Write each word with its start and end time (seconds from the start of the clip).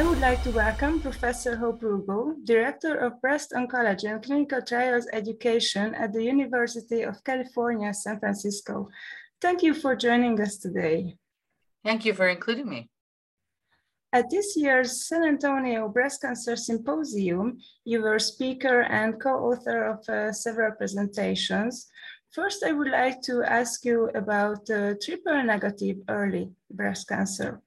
I 0.00 0.08
would 0.08 0.20
like 0.20 0.42
to 0.44 0.50
welcome 0.52 0.98
Professor 0.98 1.56
Hope 1.56 1.82
Rugo, 1.82 2.34
Director 2.44 2.94
of 2.94 3.20
Breast 3.20 3.52
Oncology 3.54 4.10
and 4.10 4.24
Clinical 4.24 4.62
Trials 4.62 5.06
Education 5.12 5.94
at 5.94 6.14
the 6.14 6.24
University 6.24 7.02
of 7.02 7.22
California, 7.22 7.92
San 7.92 8.18
Francisco. 8.18 8.88
Thank 9.42 9.62
you 9.62 9.74
for 9.74 9.94
joining 9.94 10.40
us 10.40 10.56
today. 10.56 11.18
Thank 11.84 12.06
you 12.06 12.14
for 12.14 12.28
including 12.28 12.70
me. 12.70 12.88
At 14.10 14.30
this 14.30 14.56
year's 14.56 15.06
San 15.06 15.22
Antonio 15.22 15.86
Breast 15.90 16.22
Cancer 16.22 16.56
Symposium, 16.56 17.58
you 17.84 18.00
were 18.00 18.18
speaker 18.18 18.80
and 18.80 19.20
co-author 19.20 19.84
of 19.84 20.08
uh, 20.08 20.32
several 20.32 20.72
presentations. 20.76 21.90
First, 22.32 22.64
I 22.64 22.72
would 22.72 22.88
like 22.90 23.20
to 23.24 23.42
ask 23.42 23.84
you 23.84 24.08
about 24.14 24.70
uh, 24.70 24.94
triple 25.04 25.42
negative 25.42 25.98
early 26.08 26.52
breast 26.70 27.06
cancer. 27.06 27.60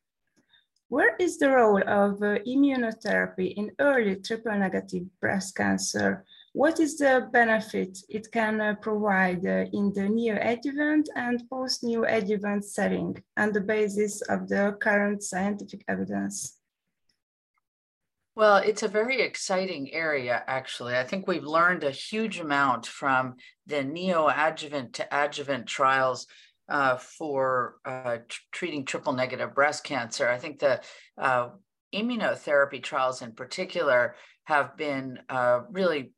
Where 0.94 1.16
is 1.18 1.40
the 1.40 1.50
role 1.50 1.82
of 1.88 2.22
uh, 2.22 2.38
immunotherapy 2.46 3.56
in 3.56 3.72
early 3.80 4.16
triple 4.18 4.56
negative 4.56 5.06
breast 5.20 5.56
cancer? 5.56 6.24
What 6.52 6.80
is 6.80 7.00
the 7.00 7.30
benefit 7.34 7.98
it 8.10 8.32
can 8.32 8.62
uh, 8.62 8.76
provide 8.80 9.44
uh, 9.44 9.66
in 9.74 9.92
the 9.92 10.02
neoadjuvant 10.02 11.06
and 11.16 11.50
post-neoadjuvant 11.50 12.64
setting 12.64 13.18
on 13.36 13.54
the 13.54 13.62
basis 13.62 14.22
of 14.30 14.48
the 14.48 14.78
current 14.80 15.24
scientific 15.24 15.84
evidence? 15.88 16.60
Well, 18.36 18.58
it's 18.58 18.84
a 18.84 18.88
very 18.88 19.20
exciting 19.20 19.92
area, 19.94 20.44
actually. 20.46 20.96
I 20.96 21.06
think 21.06 21.28
we've 21.28 21.44
learned 21.44 21.84
a 21.84 21.90
huge 21.90 22.40
amount 22.40 22.86
from 22.86 23.38
the 23.66 23.78
neoadjuvant 23.78 24.94
to 24.94 25.08
adjuvant 25.12 25.66
trials 25.66 26.28
uh, 26.70 26.98
for 26.98 27.76
uh, 27.86 28.18
treating 28.52 28.86
triple 28.86 29.14
negative 29.14 29.54
breast 29.54 29.84
cancer. 29.84 30.28
I 30.28 30.38
think 30.38 30.60
the 30.60 30.82
uh, 31.18 31.50
immunotherapy 31.94 32.82
trials 32.82 33.22
in 33.22 33.34
particular 33.34 34.16
have 34.46 34.76
been 34.78 35.20
uh, 35.30 35.62
really 35.70 36.12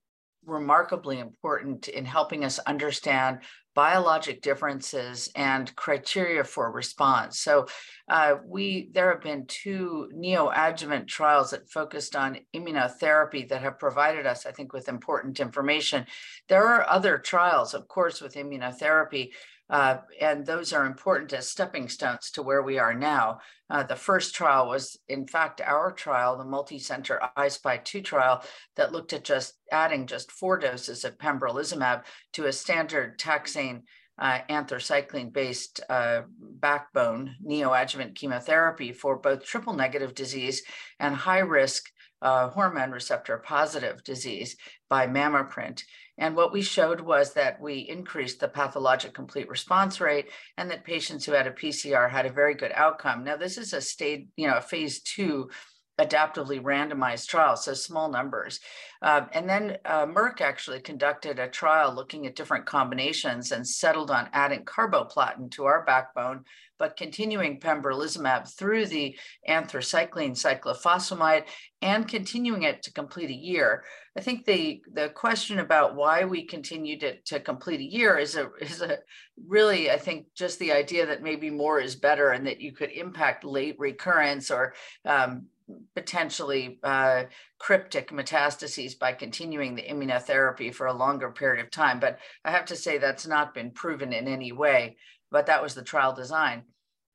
remarkably 0.46 1.20
important 1.20 1.88
in 1.88 2.06
helping 2.06 2.46
us 2.46 2.60
understand 2.60 3.40
biologic 3.74 4.42
differences 4.42 5.30
and 5.36 5.76
criteria 5.76 6.44
for 6.44 6.72
response. 6.72 7.40
So 7.40 7.68
uh, 8.08 8.36
we 8.46 8.90
there 8.94 9.12
have 9.12 9.22
been 9.22 9.46
two 9.48 10.09
neoadjuvant 10.16 11.08
trials 11.08 11.52
that 11.52 11.70
focused 11.70 12.16
on 12.16 12.40
immunotherapy 12.56 13.50
that 13.50 13.62
have 13.62 13.78
provided 13.78 14.26
us, 14.26 14.46
I 14.46 14.52
think, 14.52 14.72
with 14.72 14.88
important 14.88 15.42
information. 15.42 16.06
There 16.48 16.66
are 16.66 16.90
other 16.90 17.18
trials, 17.18 17.74
of 17.74 17.88
course, 17.90 18.22
with 18.22 18.36
immunotherapy 18.36 19.32
uh, 19.70 19.98
and 20.22 20.46
those 20.46 20.74
are 20.74 20.86
important 20.86 21.34
as 21.34 21.50
stepping 21.50 21.90
stones 21.90 22.32
to 22.32 22.44
where 22.44 22.62
we 22.62 22.78
are 22.78 22.94
now. 22.94 23.40
Uh, 23.70 23.84
the 23.84 23.96
first 23.96 24.36
trial 24.36 24.68
was, 24.68 24.98
in 25.08 25.26
fact, 25.26 25.60
our 25.62 25.92
trial, 25.92 26.38
the 26.38 26.46
multi-center 26.46 27.20
I-SPY 27.36 27.78
2 27.78 28.02
trial 28.02 28.44
that 28.76 28.92
looked 28.92 29.14
at 29.14 29.24
just 29.24 29.56
adding 29.72 30.06
just 30.06 30.32
four 30.32 30.58
doses 30.60 31.04
of 31.04 31.18
pembrolizumab 31.18 32.04
to 32.34 32.46
a 32.46 32.54
standard 32.54 33.18
taxane 33.18 33.82
uh, 34.18 34.40
anthracycline-based 34.50 35.82
uh, 35.90 36.22
backbone 36.40 37.36
neoadjuvant 37.46 38.16
chemotherapy 38.16 38.94
for 38.94 39.18
both 39.18 39.44
triple 39.44 39.74
negative 39.74 40.16
disease 40.16 40.64
and 41.00 41.16
high-risk 41.16 41.92
uh, 42.26 42.50
hormone 42.50 42.90
receptor 42.90 43.38
positive 43.38 44.04
disease 44.04 44.58
by 44.90 45.06
MammaPrint. 45.06 45.84
And 46.18 46.36
what 46.36 46.52
we 46.52 46.64
showed 46.64 47.00
was 47.00 47.34
that 47.34 47.62
we 47.62 47.80
increased 47.80 48.40
the 48.40 48.48
pathologic 48.48 49.14
complete 49.14 49.48
response 49.48 50.02
rate 50.02 50.30
and 50.58 50.72
that 50.72 50.84
patients 50.84 51.23
who 51.23 51.34
had 51.34 51.46
a 51.46 51.52
PCR 51.52 52.09
had 52.09 52.26
a 52.26 52.31
very 52.31 52.56
good 52.56 52.72
outcome. 52.73 53.23
Now, 53.23 53.38
this 53.38 53.59
is 53.59 53.73
a 53.73 53.81
stage, 53.81 54.26
you 54.38 54.48
know, 54.48 54.58
a 54.58 54.62
phase 54.62 55.02
two 55.02 55.52
adaptively 56.00 56.62
randomized 56.62 57.28
trial, 57.28 57.56
so 57.56 57.74
small 57.74 58.09
numbers. 58.09 58.59
Uh, 59.02 59.25
and 59.34 59.47
then 59.47 59.78
uh, 59.86 60.06
Merck 60.06 60.42
actually 60.42 60.80
conducted 60.80 61.40
a 61.40 61.47
trial 61.47 61.94
looking 61.94 62.25
at 62.25 62.36
different 62.36 62.66
combinations 62.66 63.52
and 63.52 63.66
settled 63.68 64.12
on 64.12 64.30
adding 64.34 64.66
carboplatin 64.66 65.50
to 65.52 65.66
our 65.66 65.86
backbone, 65.86 66.44
but 66.78 66.97
continuing 66.97 67.59
pembrolizumab 67.59 68.47
through 68.58 68.86
the 68.86 69.16
anthracycline 69.47 70.31
cyclophosphamide 70.31 71.46
and 71.81 72.08
continuing 72.08 72.64
it 72.64 72.84
to 72.84 72.92
complete 72.92 73.30
a 73.30 73.34
year. 73.34 73.84
I 74.18 74.22
think 74.22 74.46
the 74.46 74.81
the 74.94 75.09
question 75.09 75.59
about 75.59 75.96
why 75.96 76.24
we 76.24 76.46
continued 76.46 77.03
it 77.03 77.25
to 77.25 77.40
complete 77.40 77.81
a 77.81 77.84
year 77.84 78.18
is 78.18 78.36
a 78.36 78.50
is 78.62 78.81
a 78.81 79.00
really 79.46 79.92
I 79.92 79.98
think 79.98 80.28
just 80.36 80.58
the 80.59 80.72
idea 80.72 81.06
that 81.06 81.22
maybe 81.22 81.50
more 81.50 81.80
is 81.80 81.96
better 81.96 82.30
and 82.31 82.48
that 82.48 82.62
you 82.62 82.72
could 82.72 82.92
impact 82.92 83.44
late 83.44 83.75
recurrence 83.78 84.50
or 84.52 84.74
um, 85.06 85.48
potentially 85.96 86.80
uh, 86.84 87.24
cryptic 87.58 88.12
metastases 88.12 88.98
by 88.98 89.14
continuing 89.14 89.76
the 89.76 89.84
immunotherapy 89.84 90.74
for 90.74 90.88
a 90.88 90.94
longer 90.94 91.31
period 91.31 91.64
of 91.64 91.72
time. 91.72 92.00
But 92.00 92.20
I 92.44 92.52
have 92.52 92.66
to 92.66 92.76
say 92.76 92.98
that's 92.98 93.26
not 93.26 93.53
been 93.53 93.72
proven 93.72 94.14
in 94.14 94.28
any 94.28 94.52
way. 94.52 94.98
But 95.31 95.48
that 95.48 95.64
was 95.64 95.74
the 95.74 95.81
trial 95.81 96.14
design. 96.14 96.64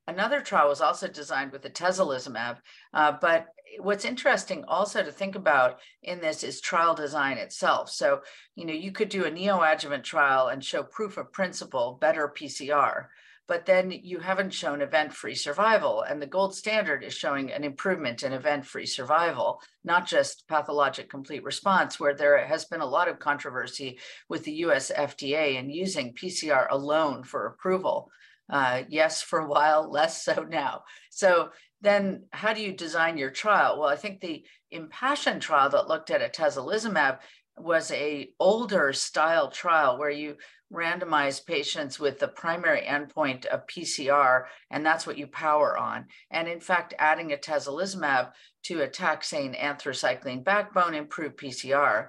Another 0.06 0.40
trial 0.40 0.68
was 0.68 0.80
also 0.80 1.06
designed 1.06 1.52
with 1.52 1.62
atezolizumab, 1.62 2.56
uh, 2.92 3.12
but 3.20 3.46
what's 3.78 4.04
interesting 4.04 4.64
also 4.66 5.02
to 5.04 5.12
think 5.12 5.36
about 5.36 5.78
in 6.02 6.20
this 6.20 6.42
is 6.42 6.60
trial 6.60 6.94
design 6.94 7.38
itself. 7.38 7.90
So, 7.90 8.22
you 8.56 8.64
know, 8.64 8.72
you 8.72 8.90
could 8.90 9.08
do 9.08 9.24
a 9.24 9.30
neoadjuvant 9.30 10.02
trial 10.02 10.48
and 10.48 10.64
show 10.64 10.82
proof 10.82 11.16
of 11.16 11.32
principle, 11.32 11.98
better 12.00 12.32
PCR, 12.36 13.06
but 13.50 13.66
then 13.66 13.90
you 13.90 14.20
haven't 14.20 14.54
shown 14.54 14.80
event-free 14.80 15.34
survival. 15.34 16.02
And 16.02 16.22
the 16.22 16.26
gold 16.28 16.54
standard 16.54 17.02
is 17.02 17.12
showing 17.12 17.50
an 17.50 17.64
improvement 17.64 18.22
in 18.22 18.32
event-free 18.32 18.86
survival, 18.86 19.60
not 19.82 20.06
just 20.06 20.46
pathologic 20.46 21.10
complete 21.10 21.42
response, 21.42 21.98
where 21.98 22.14
there 22.14 22.46
has 22.46 22.66
been 22.66 22.80
a 22.80 22.86
lot 22.86 23.08
of 23.08 23.18
controversy 23.18 23.98
with 24.28 24.44
the 24.44 24.52
US 24.66 24.92
FDA 24.96 25.56
in 25.56 25.68
using 25.68 26.14
PCR 26.14 26.68
alone 26.70 27.24
for 27.24 27.46
approval. 27.46 28.08
Uh, 28.48 28.84
yes, 28.88 29.20
for 29.20 29.40
a 29.40 29.48
while, 29.48 29.90
less 29.90 30.22
so 30.22 30.46
now. 30.48 30.84
So 31.10 31.50
then 31.80 32.26
how 32.30 32.52
do 32.52 32.62
you 32.62 32.70
design 32.70 33.18
your 33.18 33.32
trial? 33.32 33.80
Well, 33.80 33.88
I 33.88 33.96
think 33.96 34.20
the 34.20 34.44
IMpassion 34.72 35.40
trial 35.40 35.70
that 35.70 35.88
looked 35.88 36.12
at 36.12 36.20
atezolizumab 36.20 37.18
was 37.58 37.90
a 37.90 38.30
older 38.38 38.92
style 38.92 39.50
trial 39.50 39.98
where 39.98 40.10
you 40.10 40.36
randomize 40.72 41.44
patients 41.44 41.98
with 41.98 42.18
the 42.18 42.28
primary 42.28 42.82
endpoint 42.82 43.46
of 43.46 43.66
PCR, 43.66 44.44
and 44.70 44.84
that's 44.86 45.06
what 45.06 45.18
you 45.18 45.26
power 45.26 45.76
on. 45.76 46.06
And 46.30 46.48
in 46.48 46.60
fact, 46.60 46.94
adding 46.98 47.30
atezolizumab 47.30 48.32
to 48.64 48.82
a 48.82 48.88
taxane 48.88 49.58
anthracycline 49.58 50.44
backbone 50.44 50.94
improved 50.94 51.38
PCR. 51.38 52.08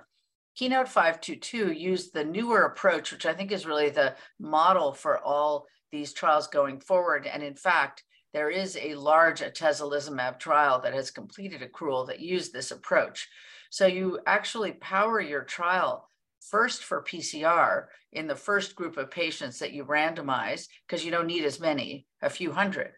Keynote 0.56 0.90
522 0.90 1.72
used 1.72 2.14
the 2.14 2.24
newer 2.24 2.64
approach, 2.64 3.12
which 3.12 3.26
I 3.26 3.34
think 3.34 3.52
is 3.52 3.66
really 3.66 3.90
the 3.90 4.16
model 4.40 4.94
for 4.94 5.18
all 5.18 5.66
these 5.92 6.14
trials 6.14 6.48
going 6.48 6.80
forward. 6.80 7.26
And 7.26 7.42
in 7.42 7.56
fact, 7.56 8.04
there 8.34 8.50
is 8.50 8.78
a 8.78 8.96
large 8.96 9.42
atezolizumab 9.42 10.40
trial 10.40 10.80
that 10.82 10.94
has 10.94 11.12
completed 11.12 11.62
accrual 11.62 12.08
that 12.08 12.20
used 12.20 12.54
this 12.54 12.72
approach. 12.72 13.28
So 13.70 13.86
you 13.86 14.20
actually 14.28 14.74
power 14.74 15.20
your 15.20 15.44
trial 15.44 16.08
first 16.50 16.84
for 16.84 17.04
PCR 17.04 17.86
in 18.12 18.28
the 18.28 18.36
first 18.36 18.76
group 18.76 18.98
of 18.98 19.12
patients 19.12 19.60
that 19.60 19.74
you 19.74 19.86
randomize, 19.86 20.68
because 20.88 21.06
you 21.06 21.12
don't 21.12 21.28
need 21.28 21.46
as 21.46 21.60
many, 21.60 22.06
a 22.22 22.30
few 22.30 22.52
hundred. 22.52 22.92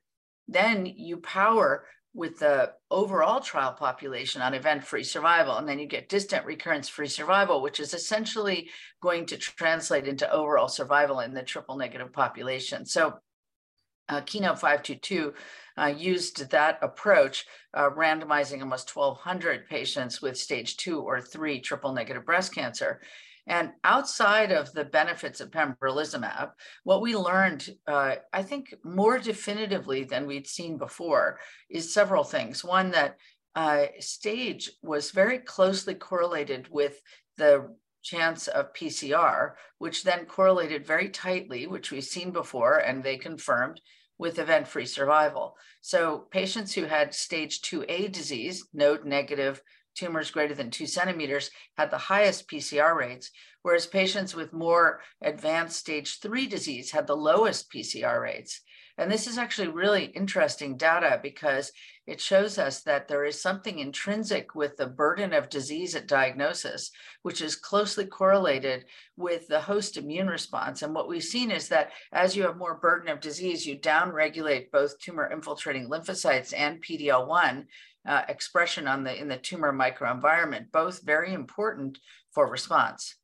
Then 0.47 0.85
you 0.85 1.17
power 1.17 1.85
with 2.15 2.39
the 2.39 2.71
overall 2.91 3.39
trial 3.39 3.73
population 3.73 4.41
on 4.41 4.53
event-free 4.53 5.03
survival, 5.03 5.57
and 5.57 5.67
then 5.67 5.79
you 5.79 5.87
get 5.87 6.09
distant 6.09 6.45
recurrence-free 6.45 7.07
survival, 7.07 7.61
which 7.61 7.79
is 7.79 7.93
essentially 7.93 8.69
going 9.01 9.25
to 9.25 9.37
translate 9.37 10.07
into 10.07 10.31
overall 10.31 10.67
survival 10.67 11.21
in 11.21 11.33
the 11.33 11.41
triple 11.41 11.75
negative 11.75 12.13
population. 12.13 12.85
So 12.85 13.15
uh, 14.09 14.21
Keynote 14.21 14.59
522 14.59 15.33
uh, 15.77 15.93
used 15.97 16.49
that 16.51 16.77
approach, 16.81 17.45
uh, 17.73 17.89
randomizing 17.89 18.61
almost 18.61 18.95
1,200 18.95 19.67
patients 19.67 20.21
with 20.21 20.37
stage 20.37 20.77
two 20.77 20.99
or 20.99 21.19
three 21.19 21.59
triple 21.59 21.93
negative 21.93 22.25
breast 22.25 22.53
cancer. 22.53 23.01
And 23.47 23.71
outside 23.83 24.51
of 24.51 24.71
the 24.71 24.85
benefits 24.85 25.41
of 25.41 25.51
pembrolizumab, 25.51 26.51
what 26.83 27.01
we 27.01 27.15
learned, 27.15 27.69
uh, 27.87 28.15
I 28.31 28.43
think, 28.43 28.73
more 28.83 29.19
definitively 29.19 30.05
than 30.05 30.25
we'd 30.25 30.47
seen 30.47 30.77
before 30.77 31.39
is 31.69 31.93
several 31.93 32.23
things. 32.23 32.63
One, 32.63 32.91
that 32.91 33.17
uh, 33.55 33.85
stage 33.99 34.71
was 34.81 35.11
very 35.11 35.39
closely 35.39 35.93
correlated 35.93 36.67
with 36.69 37.01
the 37.37 37.75
chance 38.01 38.47
of 38.47 38.73
PCR, 38.73 39.53
which 39.77 40.03
then 40.03 40.25
correlated 40.25 40.85
very 40.85 41.09
tightly, 41.09 41.67
which 41.67 41.91
we've 41.91 42.03
seen 42.03 42.31
before, 42.31 42.77
and 42.77 43.03
they 43.03 43.17
confirmed 43.17 43.81
with 44.17 44.39
event-free 44.39 44.85
survival. 44.85 45.57
So 45.81 46.27
patients 46.31 46.73
who 46.73 46.85
had 46.85 47.13
stage 47.13 47.61
2A 47.61 48.11
disease, 48.11 48.67
node 48.73 49.05
negative 49.05 49.61
tumors 49.95 50.31
greater 50.31 50.53
than 50.53 50.71
two 50.71 50.87
centimeters 50.87 51.49
had 51.77 51.91
the 51.91 51.97
highest 51.97 52.49
PCR 52.49 52.95
rates, 52.95 53.31
whereas 53.61 53.85
patients 53.85 54.35
with 54.35 54.53
more 54.53 55.01
advanced 55.21 55.77
stage 55.77 56.19
three 56.19 56.47
disease 56.47 56.91
had 56.91 57.07
the 57.07 57.15
lowest 57.15 57.71
PCR 57.71 58.21
rates. 58.21 58.61
And 58.97 59.11
this 59.11 59.25
is 59.25 59.37
actually 59.39 59.69
really 59.69 60.05
interesting 60.05 60.77
data 60.77 61.19
because 61.21 61.71
it 62.05 62.21
shows 62.21 62.59
us 62.59 62.81
that 62.83 63.07
there 63.07 63.25
is 63.25 63.41
something 63.41 63.79
intrinsic 63.79 64.53
with 64.53 64.77
the 64.77 64.85
burden 64.85 65.33
of 65.33 65.49
disease 65.49 65.95
at 65.95 66.07
diagnosis, 66.07 66.91
which 67.23 67.41
is 67.41 67.55
closely 67.55 68.05
correlated 68.05 68.85
with 69.17 69.47
the 69.47 69.61
host 69.61 69.97
immune 69.97 70.27
response. 70.27 70.83
And 70.83 70.93
what 70.93 71.07
we've 71.07 71.23
seen 71.23 71.49
is 71.49 71.69
that 71.69 71.91
as 72.11 72.35
you 72.35 72.43
have 72.43 72.57
more 72.57 72.75
burden 72.75 73.09
of 73.09 73.19
disease, 73.19 73.65
you 73.65 73.79
downregulate 73.79 74.69
both 74.71 74.99
tumor 74.99 75.31
infiltrating 75.31 75.89
lymphocytes 75.89 76.53
and 76.55 76.83
PD-L1 76.83 77.65
uh, 78.05 78.21
expression 78.27 78.87
on 78.87 79.03
the 79.03 79.15
in 79.19 79.27
the 79.29 79.37
tumor 79.37 79.73
microenvironment, 79.73 80.71
both 80.71 81.01
very 81.03 81.33
important 81.33 81.97
for 82.33 82.49
response. 82.49 83.15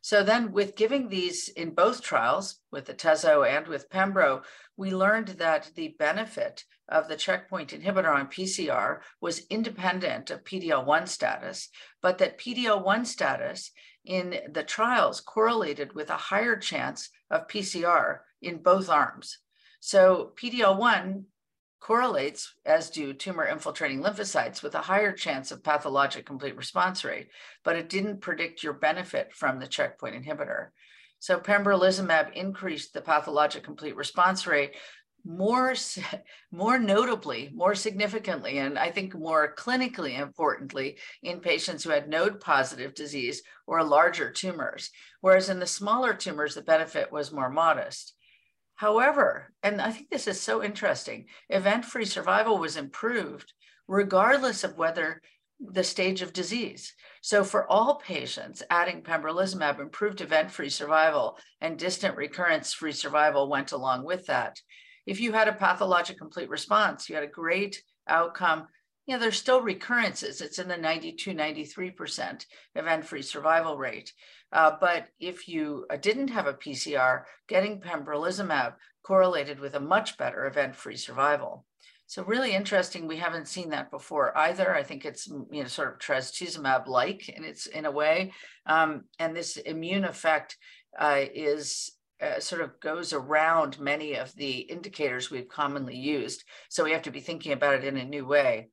So 0.00 0.24
then 0.24 0.52
with 0.52 0.76
giving 0.76 1.08
these 1.08 1.48
in 1.48 1.74
both 1.74 2.02
trials, 2.02 2.58
with 2.72 2.86
the 2.86 2.94
Tezo 2.94 3.48
and 3.48 3.68
with 3.68 3.88
Pembro, 3.88 4.42
we 4.76 4.90
learned 4.90 5.28
that 5.28 5.70
the 5.74 5.94
benefit 5.98 6.64
of 6.88 7.08
the 7.08 7.16
checkpoint 7.16 7.70
inhibitor 7.70 8.14
on 8.14 8.28
PCR 8.28 9.00
was 9.20 9.46
independent 9.50 10.30
of 10.30 10.44
PD-L1 10.44 11.08
status, 11.08 11.68
but 12.00 12.18
that 12.18 12.38
PD-L1 12.38 13.06
status 13.06 13.70
in 14.04 14.38
the 14.50 14.64
trials 14.64 15.20
correlated 15.20 15.94
with 15.94 16.10
a 16.10 16.14
higher 16.14 16.56
chance 16.56 17.10
of 17.30 17.48
PCR 17.48 18.18
in 18.40 18.58
both 18.58 18.88
arms. 18.88 19.38
So 19.80 20.32
PD-L1 20.40 21.24
correlates, 21.80 22.54
as 22.64 22.90
do 22.90 23.12
tumor 23.12 23.44
infiltrating 23.44 24.00
lymphocytes, 24.02 24.62
with 24.62 24.74
a 24.74 24.82
higher 24.82 25.12
chance 25.12 25.50
of 25.50 25.64
pathologic 25.64 26.24
complete 26.24 26.56
response 26.56 27.04
rate, 27.04 27.28
but 27.64 27.76
it 27.76 27.88
didn't 27.88 28.20
predict 28.20 28.62
your 28.62 28.72
benefit 28.72 29.32
from 29.32 29.58
the 29.58 29.66
checkpoint 29.66 30.14
inhibitor. 30.14 30.68
So 31.22 31.38
pembrolizumab 31.38 32.32
increased 32.32 32.94
the 32.94 33.00
pathologic 33.00 33.62
complete 33.62 33.94
response 33.94 34.44
rate 34.44 34.74
more, 35.24 35.72
more 36.50 36.80
notably, 36.80 37.48
more 37.54 37.76
significantly, 37.76 38.58
and 38.58 38.76
I 38.76 38.90
think 38.90 39.14
more 39.14 39.54
clinically 39.54 40.18
importantly 40.18 40.98
in 41.22 41.38
patients 41.38 41.84
who 41.84 41.90
had 41.90 42.08
node 42.08 42.40
positive 42.40 42.92
disease 42.96 43.40
or 43.68 43.84
larger 43.84 44.32
tumors, 44.32 44.90
whereas 45.20 45.48
in 45.48 45.60
the 45.60 45.66
smaller 45.66 46.12
tumors, 46.12 46.56
the 46.56 46.62
benefit 46.62 47.12
was 47.12 47.30
more 47.30 47.50
modest. 47.50 48.14
However, 48.74 49.52
and 49.62 49.80
I 49.80 49.92
think 49.92 50.10
this 50.10 50.26
is 50.26 50.40
so 50.40 50.60
interesting, 50.60 51.26
event 51.48 51.84
free 51.84 52.04
survival 52.04 52.58
was 52.58 52.76
improved 52.76 53.52
regardless 53.86 54.64
of 54.64 54.76
whether 54.76 55.22
the 55.70 55.84
stage 55.84 56.22
of 56.22 56.32
disease. 56.32 56.94
So, 57.20 57.44
for 57.44 57.70
all 57.70 57.96
patients, 57.96 58.62
adding 58.68 59.02
pembrolizumab 59.02 59.78
improved 59.78 60.20
event 60.20 60.50
free 60.50 60.68
survival 60.68 61.38
and 61.60 61.78
distant 61.78 62.16
recurrence 62.16 62.72
free 62.72 62.92
survival 62.92 63.48
went 63.48 63.72
along 63.72 64.04
with 64.04 64.26
that. 64.26 64.60
If 65.06 65.20
you 65.20 65.32
had 65.32 65.48
a 65.48 65.52
pathologic 65.52 66.18
complete 66.18 66.48
response, 66.48 67.08
you 67.08 67.14
had 67.14 67.24
a 67.24 67.28
great 67.28 67.82
outcome. 68.08 68.66
You 69.06 69.14
know, 69.14 69.20
there's 69.20 69.38
still 69.38 69.60
recurrences. 69.60 70.40
It's 70.40 70.58
in 70.58 70.68
the 70.68 70.76
92, 70.76 71.32
93% 71.32 72.46
event 72.74 73.04
free 73.04 73.22
survival 73.22 73.76
rate. 73.76 74.12
Uh, 74.52 74.72
but 74.80 75.08
if 75.18 75.48
you 75.48 75.86
uh, 75.90 75.96
didn't 75.96 76.28
have 76.28 76.46
a 76.46 76.54
PCR, 76.54 77.22
getting 77.48 77.80
pembrolizumab 77.80 78.74
correlated 79.02 79.58
with 79.58 79.74
a 79.74 79.80
much 79.80 80.16
better 80.16 80.46
event-free 80.46 80.96
survival. 80.96 81.64
So 82.12 82.22
really 82.24 82.52
interesting. 82.52 83.08
We 83.08 83.16
haven't 83.16 83.48
seen 83.48 83.70
that 83.70 83.90
before 83.90 84.36
either. 84.36 84.74
I 84.74 84.82
think 84.82 85.06
it's 85.06 85.28
you 85.28 85.62
know 85.62 85.64
sort 85.66 85.94
of 85.94 85.98
trastuzumab-like 85.98 87.30
in 87.30 87.42
its 87.42 87.64
in 87.64 87.86
a 87.86 87.90
way, 87.90 88.32
um, 88.66 89.04
and 89.18 89.34
this 89.34 89.56
immune 89.56 90.04
effect 90.04 90.58
uh, 90.98 91.22
is 91.34 91.92
uh, 92.20 92.38
sort 92.38 92.60
of 92.60 92.78
goes 92.80 93.14
around 93.14 93.80
many 93.80 94.16
of 94.16 94.30
the 94.34 94.58
indicators 94.58 95.30
we've 95.30 95.48
commonly 95.48 95.96
used. 95.96 96.44
So 96.68 96.84
we 96.84 96.92
have 96.92 97.00
to 97.04 97.10
be 97.10 97.20
thinking 97.20 97.52
about 97.52 97.76
it 97.76 97.84
in 97.84 97.96
a 97.96 98.04
new 98.04 98.26
way. 98.26 98.68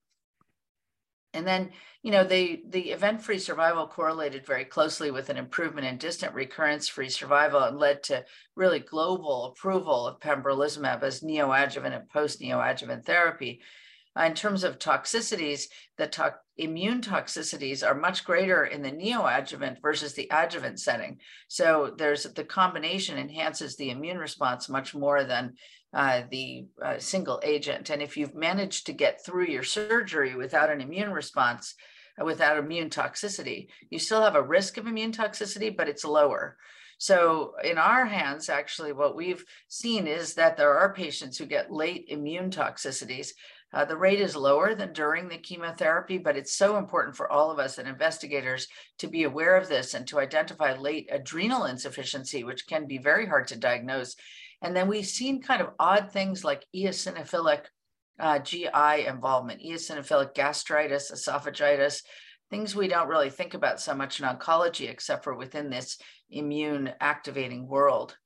And 1.33 1.45
then, 1.45 1.71
you 2.01 2.11
know, 2.11 2.23
the, 2.23 2.63
the 2.67 2.91
event-free 2.91 3.39
survival 3.39 3.87
correlated 3.87 4.45
very 4.45 4.65
closely 4.65 5.11
with 5.11 5.29
an 5.29 5.37
improvement 5.37 5.85
in 5.85 5.97
distant 5.97 6.33
recurrence-free 6.33 7.09
survival 7.09 7.61
and 7.61 7.77
led 7.77 8.01
to 8.03 8.25
really 8.55 8.79
global 8.79 9.45
approval 9.45 10.07
of 10.07 10.19
pembrolizumab 10.19 11.03
as 11.03 11.21
neoadjuvant 11.21 11.95
and 11.95 12.09
post-neoadjuvant 12.09 13.05
therapy. 13.05 13.61
Uh, 14.17 14.23
in 14.23 14.33
terms 14.33 14.63
of 14.63 14.79
toxicities, 14.79 15.63
the 15.97 16.07
to 16.07 16.33
immune 16.57 17.01
toxicities 17.01 17.87
are 17.87 17.95
much 17.95 18.25
greater 18.25 18.65
in 18.65 18.81
the 18.81 18.91
neoadjuvant 18.91 19.81
versus 19.81 20.13
the 20.13 20.27
adjuvant 20.31 20.79
setting. 20.79 21.17
So 21.47 21.93
there's 21.97 22.23
the 22.23 22.43
combination 22.43 23.17
enhances 23.17 23.75
the 23.75 23.91
immune 23.91 24.17
response 24.17 24.67
much 24.67 24.93
more 24.93 25.23
than 25.23 25.53
uh, 25.93 26.23
the 26.29 26.67
uh, 26.83 26.99
single 26.99 27.39
agent. 27.43 27.89
And 27.89 28.01
if 28.01 28.17
you've 28.17 28.35
managed 28.35 28.85
to 28.87 28.93
get 28.93 29.23
through 29.23 29.47
your 29.47 29.63
surgery 29.63 30.35
without 30.35 30.69
an 30.69 30.81
immune 30.81 31.11
response, 31.11 31.75
uh, 32.19 32.25
without 32.25 32.57
immune 32.57 32.89
toxicity, 32.89 33.69
you 33.89 33.99
still 33.99 34.21
have 34.21 34.35
a 34.35 34.41
risk 34.41 34.77
of 34.77 34.87
immune 34.87 35.11
toxicity, 35.11 35.75
but 35.75 35.87
it's 35.87 36.05
lower. 36.05 36.57
So 36.99 37.53
in 37.63 37.77
our 37.77 38.05
hands, 38.05 38.49
actually, 38.49 38.91
what 38.91 39.15
we've 39.15 39.45
seen 39.69 40.05
is 40.05 40.33
that 40.33 40.57
there 40.57 40.77
are 40.77 40.93
patients 40.93 41.37
who 41.37 41.45
get 41.45 41.71
late 41.71 42.05
immune 42.09 42.49
toxicities. 42.49 43.29
Uh, 43.71 43.85
the 43.85 43.97
rate 43.97 44.19
is 44.19 44.35
lower 44.35 44.73
than 44.73 44.93
during 44.93 45.27
the 45.27 45.37
chemotherapy, 45.37 46.17
but 46.17 46.35
it's 46.35 46.55
so 46.55 46.77
important 46.77 47.15
for 47.15 47.31
all 47.31 47.51
of 47.51 47.59
us 47.59 47.77
and 47.77 47.87
investigators 47.87 48.67
to 48.97 49.07
be 49.07 49.23
aware 49.23 49.55
of 49.55 49.69
this 49.69 49.93
and 49.93 50.07
to 50.07 50.19
identify 50.19 50.75
late 50.75 51.07
adrenal 51.11 51.65
insufficiency, 51.65 52.43
which 52.43 52.67
can 52.67 52.87
be 52.87 52.97
very 52.97 53.27
hard 53.27 53.47
to 53.47 53.55
diagnose 53.55 54.15
and 54.61 54.75
then 54.75 54.87
we've 54.87 55.05
seen 55.05 55.41
kind 55.41 55.61
of 55.61 55.69
odd 55.79 56.11
things 56.11 56.43
like 56.43 56.65
eosinophilic 56.75 57.65
uh, 58.19 58.39
GI 58.39 59.05
involvement, 59.07 59.61
eosinophilic 59.61 60.33
gastritis, 60.33 61.11
esophagitis, 61.11 62.03
things 62.49 62.75
we 62.75 62.87
don't 62.87 63.07
really 63.07 63.29
think 63.29 63.53
about 63.53 63.79
so 63.79 63.95
much 63.95 64.19
in 64.19 64.25
oncology, 64.25 64.89
except 64.89 65.23
for 65.23 65.35
within 65.35 65.69
this 65.69 65.97
immune 66.29 66.91
activating 66.99 67.67
world. 67.67 68.17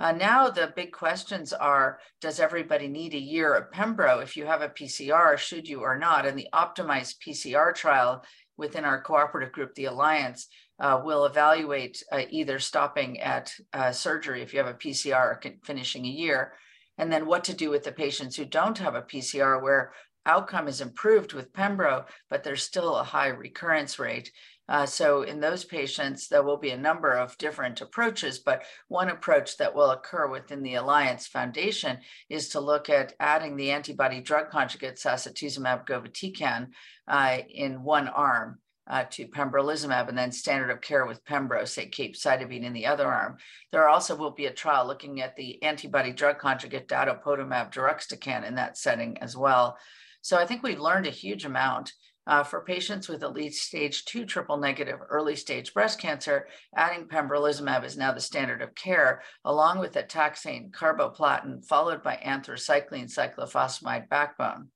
Uh, 0.00 0.12
now 0.12 0.48
the 0.48 0.72
big 0.74 0.92
questions 0.92 1.52
are, 1.52 1.98
does 2.22 2.40
everybody 2.40 2.88
need 2.88 3.12
a 3.12 3.18
year 3.18 3.52
of 3.52 3.70
Pembro? 3.70 4.22
If 4.22 4.34
you 4.34 4.46
have 4.46 4.62
a 4.62 4.70
PCR, 4.70 5.36
should 5.36 5.68
you 5.68 5.80
or 5.80 5.98
not? 5.98 6.24
And 6.24 6.38
the 6.38 6.48
optimized 6.54 7.16
PCR 7.24 7.74
trial 7.74 8.24
within 8.56 8.86
our 8.86 9.02
cooperative 9.02 9.52
group, 9.52 9.74
the 9.74 9.84
Alliance, 9.84 10.48
uh, 10.78 11.02
will 11.04 11.26
evaluate 11.26 12.02
uh, 12.10 12.22
either 12.30 12.58
stopping 12.58 13.20
at 13.20 13.52
uh, 13.74 13.92
surgery 13.92 14.40
if 14.40 14.54
you 14.54 14.58
have 14.58 14.68
a 14.68 14.74
PCR 14.74 15.20
or 15.20 15.40
finishing 15.64 16.06
a 16.06 16.08
year, 16.08 16.54
and 16.96 17.12
then 17.12 17.26
what 17.26 17.44
to 17.44 17.54
do 17.54 17.68
with 17.68 17.84
the 17.84 17.92
patients 17.92 18.36
who 18.36 18.46
don't 18.46 18.78
have 18.78 18.94
a 18.94 19.02
PCR 19.02 19.62
where 19.62 19.92
outcome 20.24 20.66
is 20.66 20.80
improved 20.80 21.34
with 21.34 21.52
Pembro, 21.52 22.06
but 22.30 22.42
there's 22.42 22.62
still 22.62 22.96
a 22.96 23.04
high 23.04 23.28
recurrence 23.28 23.98
rate. 23.98 24.32
Uh, 24.70 24.86
so 24.86 25.22
in 25.22 25.40
those 25.40 25.64
patients, 25.64 26.28
there 26.28 26.44
will 26.44 26.56
be 26.56 26.70
a 26.70 26.78
number 26.78 27.10
of 27.10 27.36
different 27.38 27.80
approaches, 27.80 28.38
but 28.38 28.62
one 28.86 29.08
approach 29.08 29.56
that 29.56 29.74
will 29.74 29.90
occur 29.90 30.28
within 30.28 30.62
the 30.62 30.74
Alliance 30.74 31.26
Foundation 31.26 31.98
is 32.28 32.50
to 32.50 32.60
look 32.60 32.88
at 32.88 33.12
adding 33.18 33.56
the 33.56 33.72
antibody 33.72 34.20
drug 34.20 34.48
conjugate 34.48 34.94
sacituzumab 34.94 35.86
govitecan 35.86 36.68
uh, 37.08 37.38
in 37.48 37.82
one 37.82 38.06
arm 38.06 38.60
uh, 38.86 39.04
to 39.10 39.26
pembrolizumab 39.26 40.08
and 40.08 40.16
then 40.16 40.30
standard 40.30 40.70
of 40.70 40.80
care 40.80 41.04
with 41.04 41.24
pembro, 41.24 41.66
say 41.66 41.88
capecitabine 41.88 42.62
in 42.62 42.72
the 42.72 42.86
other 42.86 43.08
arm. 43.08 43.38
There 43.72 43.88
also 43.88 44.14
will 44.14 44.30
be 44.30 44.46
a 44.46 44.52
trial 44.52 44.86
looking 44.86 45.20
at 45.20 45.34
the 45.34 45.60
antibody 45.64 46.12
drug 46.12 46.38
conjugate 46.38 46.86
datopotamab 46.86 47.72
deruxtecan 47.72 48.46
in 48.46 48.54
that 48.54 48.78
setting 48.78 49.18
as 49.18 49.36
well. 49.36 49.78
So 50.22 50.36
I 50.36 50.46
think 50.46 50.62
we've 50.62 50.80
learned 50.80 51.06
a 51.06 51.10
huge 51.10 51.44
amount. 51.44 51.92
Uh, 52.26 52.44
for 52.44 52.60
patients 52.60 53.08
with 53.08 53.22
at 53.22 53.32
least 53.32 53.62
stage 53.62 54.04
two 54.04 54.24
triple 54.24 54.58
negative 54.58 55.00
early 55.08 55.34
stage 55.34 55.72
breast 55.72 55.98
cancer, 55.98 56.46
adding 56.76 57.06
pembrolizumab 57.06 57.84
is 57.84 57.96
now 57.96 58.12
the 58.12 58.20
standard 58.20 58.62
of 58.62 58.74
care, 58.74 59.22
along 59.44 59.78
with 59.78 59.96
a 59.96 60.02
taxane 60.02 60.70
carboplatin, 60.70 61.64
followed 61.64 62.02
by 62.02 62.16
anthracycline 62.24 63.12
cyclophosphamide 63.12 64.08
backbone. 64.08 64.68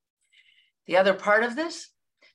The 0.86 0.96
other 0.96 1.14
part 1.14 1.44
of 1.44 1.54
this, 1.54 1.90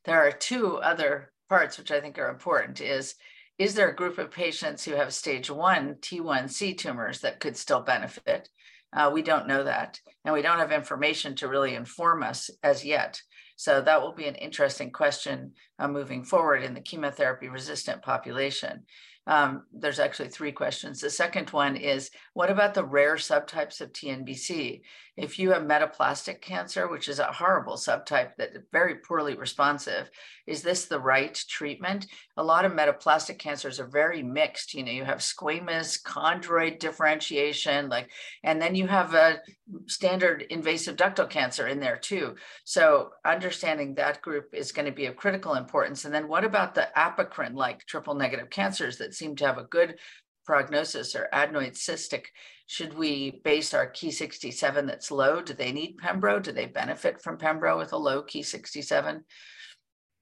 there 0.05 0.25
are 0.25 0.31
two 0.31 0.77
other 0.77 1.31
parts, 1.49 1.77
which 1.77 1.91
I 1.91 1.99
think 1.99 2.17
are 2.17 2.29
important, 2.29 2.79
is 2.79 3.15
is 3.57 3.75
there 3.75 3.89
a 3.89 3.95
group 3.95 4.17
of 4.17 4.31
patients 4.31 4.85
who 4.85 4.93
have 4.93 5.13
stage 5.13 5.51
one 5.51 5.95
T1C 5.95 6.77
tumors 6.77 7.19
that 7.21 7.41
could 7.41 7.57
still 7.57 7.81
benefit? 7.81 8.47
Uh, 8.91 9.11
we 9.13 9.21
don't 9.21 9.47
know 9.47 9.63
that, 9.63 9.99
and 10.25 10.33
we 10.33 10.41
don't 10.41 10.59
have 10.59 10.71
information 10.71 11.35
to 11.35 11.47
really 11.47 11.75
inform 11.75 12.23
us 12.23 12.49
as 12.63 12.83
yet. 12.83 13.21
So 13.55 13.81
that 13.81 14.01
will 14.01 14.13
be 14.13 14.25
an 14.25 14.35
interesting 14.35 14.91
question 14.91 15.51
uh, 15.77 15.87
moving 15.87 16.23
forward 16.23 16.63
in 16.63 16.73
the 16.73 16.81
chemotherapy 16.81 17.49
resistant 17.49 18.01
population. 18.01 18.85
Um, 19.29 19.65
there's 19.71 19.99
actually 19.99 20.29
three 20.29 20.51
questions. 20.51 20.99
The 20.99 21.09
second 21.11 21.51
one 21.51 21.75
is, 21.75 22.09
what 22.33 22.49
about 22.49 22.73
the 22.73 22.83
rare 22.83 23.15
subtypes 23.15 23.79
of 23.79 23.93
TNBC? 23.93 24.81
If 25.17 25.37
you 25.37 25.51
have 25.51 25.63
metaplastic 25.63 26.41
cancer, 26.41 26.87
which 26.87 27.07
is 27.07 27.19
a 27.19 27.25
horrible 27.25 27.75
subtype 27.75 28.35
that 28.37 28.53
very 28.71 28.95
poorly 28.95 29.35
responsive, 29.35 30.09
is 30.47 30.63
this 30.63 30.85
the 30.85 30.99
right 30.99 31.35
treatment? 31.47 32.07
A 32.37 32.43
lot 32.43 32.65
of 32.65 32.71
metaplastic 32.71 33.37
cancers 33.37 33.79
are 33.79 33.87
very 33.87 34.23
mixed. 34.23 34.73
You 34.73 34.83
know, 34.83 34.91
you 34.91 35.03
have 35.03 35.19
squamous, 35.19 36.01
chondroid 36.01 36.79
differentiation, 36.79 37.87
like, 37.87 38.09
and 38.43 38.59
then 38.59 38.73
you 38.73 38.87
have 38.87 39.13
a 39.13 39.41
standard 39.85 40.43
invasive 40.49 40.95
ductal 40.95 41.29
cancer 41.29 41.67
in 41.67 41.79
there 41.79 41.97
too. 41.97 42.35
So 42.63 43.11
understanding 43.25 43.93
that 43.95 44.21
group 44.21 44.49
is 44.53 44.71
going 44.71 44.87
to 44.87 44.91
be 44.91 45.05
of 45.05 45.17
critical 45.17 45.53
importance. 45.53 46.05
And 46.05 46.13
then 46.13 46.27
what 46.27 46.43
about 46.43 46.73
the 46.73 46.87
apocrine 46.95 47.55
like 47.55 47.85
triple 47.85 48.15
negative 48.15 48.49
cancers 48.49 48.97
that 48.97 49.13
seem 49.19 49.35
to 49.35 49.45
have 49.45 49.57
a 49.57 49.63
good 49.63 49.99
prognosis 50.45 51.15
or 51.15 51.29
adenoid 51.33 51.73
cystic? 51.73 52.25
Should 52.65 52.97
we 52.97 53.41
base 53.43 53.73
our 53.73 53.91
Ki67 53.91 54.87
that's 54.87 55.11
low? 55.11 55.41
Do 55.41 55.53
they 55.53 55.71
need 55.71 55.97
Pembro? 55.97 56.41
Do 56.41 56.51
they 56.51 56.67
benefit 56.67 57.21
from 57.21 57.37
Pembro 57.37 57.77
with 57.77 57.93
a 57.93 57.97
low 57.97 58.23
Ki67? 58.23 59.21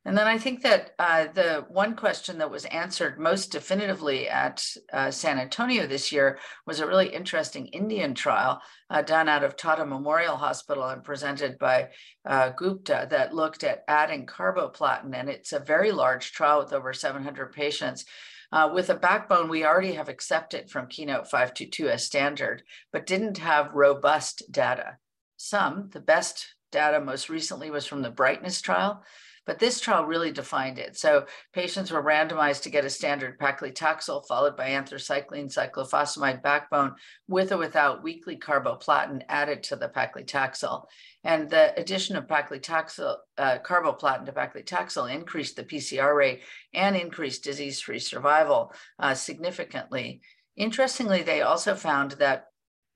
And 0.08 0.18
then 0.18 0.26
I 0.26 0.38
think 0.38 0.64
that 0.64 0.92
uh, 0.98 1.28
the 1.34 1.66
one 1.68 1.94
question 1.94 2.38
that 2.38 2.50
was 2.50 2.64
answered 2.64 3.20
most 3.20 3.52
definitively 3.52 4.30
at 4.30 4.66
uh, 4.94 5.12
San 5.12 5.38
Antonio 5.38 5.86
this 5.86 6.14
year 6.14 6.40
was 6.66 6.80
a 6.80 6.88
really 6.88 7.10
interesting 7.10 7.66
Indian 7.68 8.14
trial 8.14 8.62
uh, 8.90 9.02
done 9.02 9.28
out 9.28 9.44
of 9.44 9.58
Tata 9.58 9.86
Memorial 9.86 10.38
Hospital 10.38 10.88
and 10.88 11.04
presented 11.04 11.60
by 11.60 11.90
uh, 12.26 12.52
Gupta 12.52 13.08
that 13.12 13.36
looked 13.36 13.66
at 13.66 13.84
adding 13.90 14.26
carboplatin. 14.26 15.14
And 15.14 15.30
it's 15.30 15.52
a 15.52 15.60
very 15.60 15.92
large 15.92 16.32
trial 16.32 16.60
with 16.60 16.72
over 16.72 16.94
700 16.94 17.52
patients. 17.52 18.06
Uh, 18.52 18.70
with 18.74 18.90
a 18.90 18.96
backbone 18.96 19.50
we 19.50 19.66
already 19.66 19.94
have 19.94 20.10
accepted 20.10 20.70
from 20.70 20.88
Keynote 20.88 21.30
522 21.30 21.90
as 21.90 22.06
standard, 22.06 22.64
but 22.92 23.06
didn't 23.06 23.40
have 23.40 23.74
robust 23.74 24.44
data. 24.52 24.98
Some, 25.36 25.90
the 25.92 26.00
best 26.00 26.56
data 26.72 27.00
most 27.00 27.30
recently 27.30 27.72
was 27.72 27.86
from 27.86 28.02
the 28.02 28.12
BrighTNess 28.12 28.62
trial, 28.62 29.04
but 29.48 29.60
this 29.60 29.80
trial 29.80 30.06
really 30.06 30.32
defined 30.32 30.78
it. 30.78 30.98
So 30.98 31.26
patients 31.54 31.90
were 31.90 32.04
randomized 32.04 32.64
to 32.64 32.70
get 32.70 32.84
a 32.84 32.90
standard 32.90 33.40
paclitaxel 33.40 34.28
followed 34.28 34.58
by 34.58 34.70
anthracycline 34.70 35.52
cyclophosphamide 35.52 36.44
backbone 36.44 36.96
with 37.30 37.54
or 37.54 37.58
without 37.58 38.04
weekly 38.04 38.38
carboplatin 38.38 39.22
added 39.30 39.64
to 39.64 39.78
the 39.78 39.88
paclitaxel. 39.88 40.84
And 41.24 41.50
the 41.50 41.74
addition 41.80 42.18
of 42.18 42.28
paclitaxel, 42.28 43.16
uh, 43.38 43.58
carboplatin 43.66 44.26
to 44.26 44.34
paclitaxel 44.34 45.12
increased 45.14 45.56
the 45.56 45.64
PCR 45.64 46.16
rate 46.16 46.42
and 46.74 46.98
increased 46.98 47.44
disease-free 47.46 48.00
survival 48.00 48.74
uh, 49.00 49.14
significantly. 49.14 50.22
Interestingly, 50.58 51.24
they 51.24 51.42
also 51.42 51.74
found 51.74 52.12
that 52.14 52.48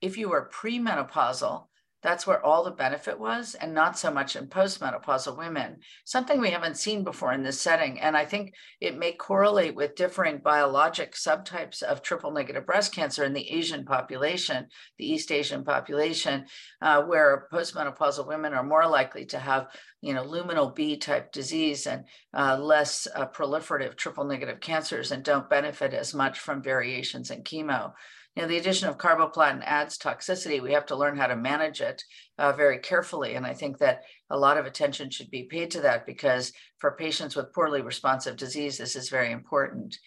if 0.01 0.17
you 0.17 0.29
were 0.29 0.49
premenopausal, 0.53 1.67
that's 2.01 2.25
where 2.25 2.43
all 2.43 2.63
the 2.63 2.71
benefit 2.71 3.19
was, 3.19 3.55
and 3.55 3.73
not 3.73 3.97
so 3.97 4.11
much 4.11 4.35
in 4.35 4.47
postmenopausal 4.47 5.37
women. 5.37 5.77
Something 6.03 6.39
we 6.39 6.49
haven't 6.49 6.77
seen 6.77 7.03
before 7.03 7.33
in 7.33 7.43
this 7.43 7.61
setting. 7.61 7.99
And 7.99 8.17
I 8.17 8.25
think 8.25 8.53
it 8.79 8.97
may 8.97 9.11
correlate 9.11 9.75
with 9.75 9.95
differing 9.95 10.39
biologic 10.39 11.13
subtypes 11.13 11.83
of 11.83 12.01
triple 12.01 12.31
negative 12.31 12.65
breast 12.65 12.93
cancer 12.93 13.23
in 13.23 13.33
the 13.33 13.49
Asian 13.51 13.85
population, 13.85 14.67
the 14.97 15.11
East 15.11 15.31
Asian 15.31 15.63
population, 15.63 16.45
uh, 16.81 17.03
where 17.03 17.47
postmenopausal 17.53 18.27
women 18.27 18.53
are 18.53 18.63
more 18.63 18.87
likely 18.87 19.25
to 19.25 19.39
have 19.39 19.67
you 20.01 20.15
know, 20.15 20.23
luminal 20.23 20.75
B 20.75 20.97
type 20.97 21.31
disease 21.31 21.85
and 21.85 22.05
uh, 22.33 22.57
less 22.57 23.07
uh, 23.15 23.27
proliferative 23.27 23.95
triple 23.95 24.23
negative 24.23 24.59
cancers 24.59 25.11
and 25.11 25.23
don't 25.23 25.49
benefit 25.49 25.93
as 25.93 26.13
much 26.13 26.39
from 26.39 26.63
variations 26.63 27.29
in 27.29 27.43
chemo 27.43 27.93
you 28.35 28.41
know, 28.41 28.47
the 28.47 28.57
addition 28.57 28.87
of 28.87 28.97
carboplatin 28.97 29.61
adds 29.65 29.97
toxicity. 29.97 30.61
We 30.61 30.71
have 30.71 30.85
to 30.87 30.95
learn 30.95 31.17
how 31.17 31.27
to 31.27 31.35
manage 31.35 31.81
it 31.81 32.01
uh, 32.37 32.53
very 32.53 32.79
carefully. 32.79 33.35
And 33.35 33.45
I 33.45 33.53
think 33.53 33.79
that 33.79 34.03
a 34.29 34.37
lot 34.37 34.57
of 34.57 34.65
attention 34.65 35.09
should 35.09 35.29
be 35.29 35.43
paid 35.43 35.71
to 35.71 35.81
that 35.81 36.05
because 36.05 36.53
for 36.77 36.91
patients 36.91 37.35
with 37.35 37.53
poorly 37.53 37.81
responsive 37.81 38.37
disease, 38.37 38.77
this 38.77 38.95
is 38.95 39.09
very 39.09 39.31
important. 39.31 39.97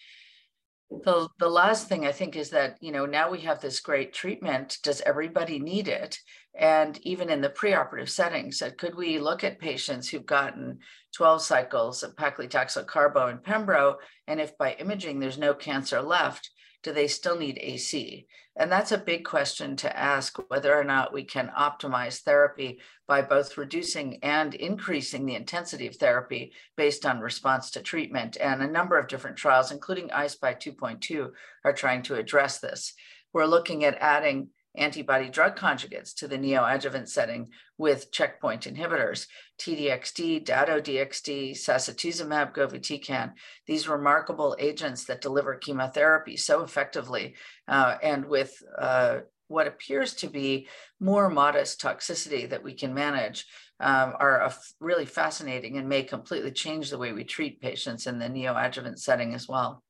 The, 0.89 1.27
the 1.39 1.49
last 1.49 1.87
thing 1.87 2.05
I 2.05 2.11
think 2.11 2.35
is 2.35 2.49
that, 2.51 2.77
you 2.79 2.91
know, 2.91 3.05
now 3.05 3.29
we 3.29 3.41
have 3.41 3.59
this 3.59 3.79
great 3.79 4.13
treatment. 4.13 4.79
Does 4.81 5.01
everybody 5.01 5.59
need 5.59 5.87
it? 5.87 6.17
And 6.57 6.97
even 7.03 7.29
in 7.29 7.41
the 7.41 7.49
preoperative 7.49 8.09
settings, 8.09 8.59
so 8.59 8.71
could 8.71 8.95
we 8.95 9.19
look 9.19 9.43
at 9.43 9.59
patients 9.59 10.07
who've 10.07 10.25
gotten 10.25 10.79
12 11.15 11.41
cycles 11.41 12.01
of 12.01 12.15
paclitaxel, 12.15 12.87
carbo, 12.87 13.27
and 13.27 13.39
pembro, 13.39 13.95
and 14.27 14.39
if 14.39 14.57
by 14.57 14.73
imaging 14.73 15.19
there's 15.19 15.37
no 15.37 15.53
cancer 15.53 16.01
left, 16.01 16.49
do 16.85 16.93
they 16.93 17.07
still 17.07 17.35
need 17.35 17.57
AC? 17.59 18.27
And 18.55 18.71
that's 18.71 18.91
a 18.91 18.99
big 18.99 19.25
question 19.25 19.75
to 19.77 19.97
ask 19.97 20.37
whether 20.49 20.73
or 20.73 20.83
not 20.83 21.11
we 21.11 21.23
can 21.23 21.51
optimize 21.57 22.21
therapy 22.21 22.79
by 23.07 23.23
both 23.23 23.57
reducing 23.57 24.19
and 24.21 24.53
increasing 24.53 25.25
the 25.25 25.33
intensity 25.33 25.87
of 25.87 25.95
therapy 25.95 26.53
based 26.77 27.03
on 27.03 27.21
response 27.21 27.71
to 27.71 27.81
treatment. 27.81 28.37
And 28.39 28.61
a 28.61 28.67
number 28.67 28.99
of 28.99 29.07
different 29.07 29.35
trials, 29.35 29.71
including 29.71 30.11
I-SPY 30.11 30.53
2.2, 30.53 31.31
are 31.65 31.73
trying 31.73 32.03
to 32.03 32.15
address 32.15 32.59
this. 32.59 32.93
We're 33.33 33.45
looking 33.45 33.83
at 33.83 33.97
adding 33.99 34.49
antibody 34.77 35.29
drug 35.29 35.55
conjugates 35.55 36.13
to 36.15 36.27
the 36.27 36.37
neoadjuvant 36.37 37.07
setting 37.07 37.49
with 37.77 38.11
checkpoint 38.11 38.61
inhibitors, 38.61 39.27
TDXD, 39.59 40.45
Dato-DXD, 40.45 41.51
sacituzumab, 41.51 42.53
govitecan, 42.53 43.33
these 43.67 43.87
remarkable 43.87 44.55
agents 44.59 45.05
that 45.05 45.21
deliver 45.21 45.55
chemotherapy 45.55 46.37
so 46.37 46.61
effectively 46.61 47.35
uh, 47.67 47.97
and 48.01 48.25
with 48.25 48.53
uh, 48.77 49.19
what 49.47 49.67
appears 49.67 50.13
to 50.15 50.27
be 50.27 50.67
more 50.99 51.29
modest 51.29 51.81
toxicity 51.81 52.49
that 52.49 52.63
we 52.63 52.73
can 52.73 52.93
manage 52.93 53.45
um, 53.79 54.13
are 54.19 54.53
really 54.79 55.05
fascinating 55.05 55.77
and 55.77 55.89
may 55.89 56.03
completely 56.03 56.51
change 56.51 56.89
the 56.89 56.97
way 56.97 57.11
we 57.11 57.23
treat 57.23 57.61
patients 57.61 58.07
in 58.07 58.19
the 58.19 58.25
neoadjuvant 58.25 58.97
setting 58.97 59.33
as 59.33 59.47
well. 59.47 59.83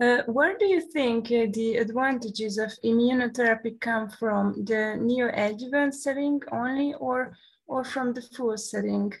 Uh, 0.00 0.22
where 0.26 0.56
do 0.56 0.66
you 0.66 0.80
think 0.80 1.26
uh, 1.26 1.46
the 1.52 1.76
advantages 1.76 2.56
of 2.58 2.70
immunotherapy 2.84 3.80
come 3.80 4.08
from? 4.08 4.64
The 4.64 4.96
neoadjuvant 4.96 5.92
setting 5.92 6.40
only 6.52 6.94
or, 6.94 7.36
or 7.66 7.82
from 7.82 8.12
the 8.12 8.22
full 8.22 8.56
setting? 8.56 9.12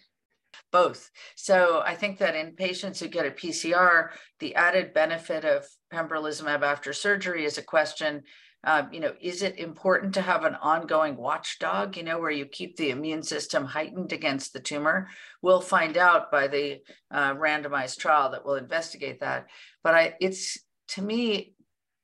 Both. 0.70 1.10
So 1.34 1.82
I 1.84 1.94
think 1.94 2.18
that 2.18 2.36
in 2.36 2.52
patients 2.52 3.00
who 3.00 3.08
get 3.08 3.26
a 3.26 3.30
PCR, 3.30 4.10
the 4.38 4.54
added 4.54 4.92
benefit 4.92 5.44
of 5.44 5.66
pembrolizumab 5.92 6.62
after 6.62 6.92
surgery 6.92 7.44
is 7.44 7.58
a 7.58 7.62
question 7.62 8.22
um, 8.64 8.92
you 8.92 8.98
know, 8.98 9.14
is 9.20 9.42
it 9.42 9.58
important 9.58 10.14
to 10.14 10.20
have 10.20 10.44
an 10.44 10.56
ongoing 10.56 11.16
watchdog, 11.16 11.96
you 11.96 12.02
know, 12.02 12.18
where 12.18 12.30
you 12.30 12.44
keep 12.44 12.76
the 12.76 12.90
immune 12.90 13.22
system 13.22 13.64
heightened 13.64 14.12
against 14.12 14.52
the 14.52 14.58
tumor? 14.58 15.08
We'll 15.42 15.60
find 15.60 15.96
out 15.96 16.32
by 16.32 16.48
the 16.48 16.80
uh, 17.10 17.34
randomized 17.34 17.98
trial 17.98 18.30
that 18.30 18.44
will 18.44 18.56
investigate 18.56 19.20
that. 19.20 19.46
But 19.84 19.94
I, 19.94 20.14
it's 20.20 20.58
to 20.88 21.02
me, 21.02 21.54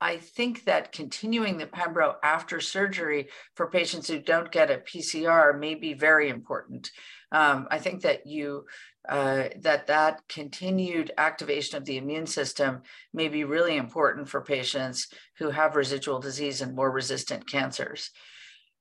I 0.00 0.18
think 0.18 0.64
that 0.64 0.92
continuing 0.92 1.56
the 1.56 1.66
Pembro 1.66 2.16
after 2.22 2.60
surgery 2.60 3.28
for 3.54 3.70
patients 3.70 4.08
who 4.08 4.18
don't 4.18 4.52
get 4.52 4.70
a 4.70 4.78
PCR 4.78 5.58
may 5.58 5.74
be 5.74 5.94
very 5.94 6.28
important. 6.28 6.90
Um, 7.32 7.66
I 7.70 7.78
think 7.78 8.02
that 8.02 8.26
you 8.26 8.66
uh, 9.08 9.48
that 9.60 9.86
that 9.86 10.20
continued 10.28 11.12
activation 11.18 11.76
of 11.76 11.84
the 11.84 11.98
immune 11.98 12.26
system 12.26 12.82
may 13.12 13.28
be 13.28 13.44
really 13.44 13.76
important 13.76 14.28
for 14.28 14.40
patients 14.40 15.08
who 15.38 15.50
have 15.50 15.76
residual 15.76 16.20
disease 16.20 16.60
and 16.62 16.74
more 16.74 16.90
resistant 16.90 17.46
cancers 17.46 18.10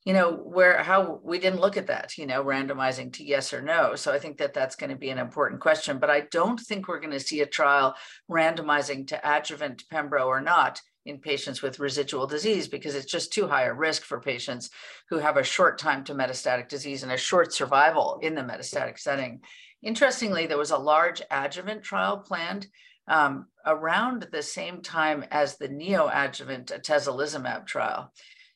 you 0.05 0.13
know 0.13 0.31
where 0.31 0.83
how 0.83 1.19
we 1.23 1.39
didn't 1.39 1.61
look 1.61 1.77
at 1.77 1.87
that 1.87 2.17
you 2.17 2.25
know 2.25 2.43
randomizing 2.43 3.11
to 3.13 3.23
yes 3.23 3.53
or 3.53 3.61
no. 3.61 3.95
So 3.95 4.11
i 4.11 4.19
think 4.19 4.37
that 4.37 4.53
that's 4.53 4.75
going 4.75 4.89
to 4.89 4.95
be 4.95 5.09
an 5.09 5.17
important 5.17 5.61
question 5.61 5.99
but 5.99 6.09
i 6.09 6.21
don't 6.31 6.59
think 6.59 6.87
we're 6.87 6.99
going 6.99 7.11
to 7.11 7.19
see 7.19 7.41
a 7.41 7.45
trial 7.45 7.95
randomizing 8.29 9.07
to 9.07 9.21
adjuvant 9.23 9.83
pembro 9.91 10.25
or 10.25 10.41
not 10.41 10.81
in 11.05 11.19
patients 11.19 11.61
with 11.61 11.79
residual 11.79 12.27
disease 12.27 12.67
because 12.67 12.95
it's 12.95 13.11
just 13.11 13.33
too 13.33 13.47
high 13.47 13.63
a 13.63 13.73
risk 13.73 14.03
for 14.03 14.21
patients 14.21 14.69
who 15.09 15.17
have 15.17 15.37
a 15.37 15.43
short 15.43 15.77
time 15.77 16.03
to 16.03 16.15
metastatic 16.15 16.69
disease 16.69 17.03
and 17.03 17.11
a 17.11 17.17
short 17.17 17.53
survival 17.53 18.19
in 18.21 18.35
the 18.35 18.41
metastatic 18.41 18.97
setting. 18.97 19.41
Interestingly 19.81 20.47
there 20.47 20.57
was 20.57 20.71
a 20.71 20.77
large 20.77 21.21
adjuvant 21.29 21.83
trial 21.83 22.17
planned 22.17 22.67
um, 23.07 23.47
around 23.65 24.27
the 24.31 24.41
same 24.41 24.81
time 24.81 25.25
as 25.29 25.57
the 25.57 25.67
neoadjuvant 25.67 26.67
atezolizumab 26.67 27.65
trial 27.65 28.13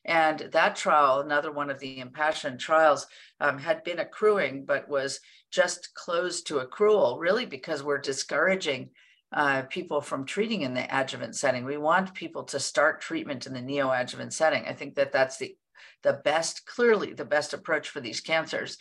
and 0.08 0.48
that 0.52 0.74
trial, 0.74 1.20
another 1.20 1.52
one 1.52 1.68
of 1.68 1.78
the 1.78 1.98
IMpassion 1.98 2.58
trials, 2.58 3.06
um, 3.40 3.58
had 3.58 3.84
been 3.84 3.98
accruing, 3.98 4.64
but 4.64 4.88
was 4.88 5.20
just 5.50 5.94
closed 5.94 6.46
to 6.46 6.60
accrual, 6.60 7.20
really 7.20 7.44
because 7.44 7.82
we're 7.82 7.98
discouraging 7.98 8.88
uh, 9.32 9.62
people 9.68 10.00
from 10.00 10.24
treating 10.24 10.62
in 10.62 10.72
the 10.72 10.86
adjuvant 10.98 11.36
setting. 11.36 11.66
We 11.66 11.76
want 11.76 12.14
people 12.14 12.44
to 12.44 12.58
start 12.58 13.02
treatment 13.02 13.46
in 13.46 13.52
the 13.52 13.60
neoadjuvant 13.60 14.32
setting. 14.32 14.64
I 14.66 14.72
think 14.72 14.94
that 14.94 15.12
that's 15.12 15.36
the, 15.36 15.54
the 16.02 16.14
best, 16.24 16.64
clearly 16.64 17.12
the 17.12 17.26
best 17.26 17.52
approach 17.52 17.90
for 17.90 18.00
these 18.00 18.22
cancers. 18.22 18.78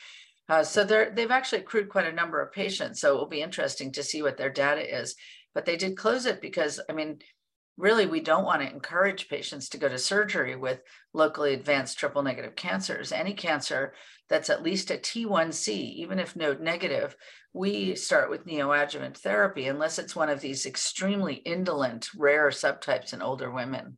Uh, 0.48 0.64
so 0.64 0.86
they've 0.86 1.30
actually 1.30 1.60
accrued 1.60 1.90
quite 1.90 2.08
a 2.08 2.14
number 2.14 2.42
of 2.42 2.54
patients. 2.54 3.02
So 3.02 3.14
it 3.14 3.18
will 3.18 3.28
be 3.28 3.42
interesting 3.42 3.92
to 3.92 4.04
see 4.04 4.22
what 4.22 4.38
their 4.38 4.50
data 4.50 4.98
is. 5.02 5.16
But 5.54 5.66
they 5.66 5.76
did 5.76 5.98
close 5.98 6.26
it 6.26 6.40
because, 6.40 6.80
I 6.90 6.94
mean, 6.94 7.20
really 7.78 8.08
we 8.08 8.20
don't 8.20 8.44
want 8.44 8.62
to 8.62 8.70
encourage 8.70 9.30
patients 9.30 9.70
to 9.70 9.78
go 9.78 9.88
to 9.88 9.98
surgery 9.98 10.56
with 10.56 10.82
locally 11.14 11.54
advanced 11.54 11.98
triple 11.98 12.24
negative 12.24 12.56
cancers. 12.56 13.12
Any 13.12 13.34
cancer 13.34 13.94
that's 14.30 14.50
at 14.50 14.64
least 14.64 14.92
a 14.92 14.96
T1C, 14.96 15.70
even 15.70 16.20
if 16.20 16.36
node 16.36 16.60
negative, 16.60 17.16
we 17.54 17.96
start 17.96 18.30
with 18.30 18.46
neoadjuvant 18.46 19.18
therapy 19.18 19.68
unless 19.68 20.00
it's 20.00 20.16
one 20.16 20.30
of 20.30 20.42
these 20.42 20.66
extremely 20.66 21.36
indolent, 21.36 22.10
rare 22.18 22.50
subtypes 22.50 23.14
in 23.14 23.22
older 23.22 23.52
women. 23.52 23.98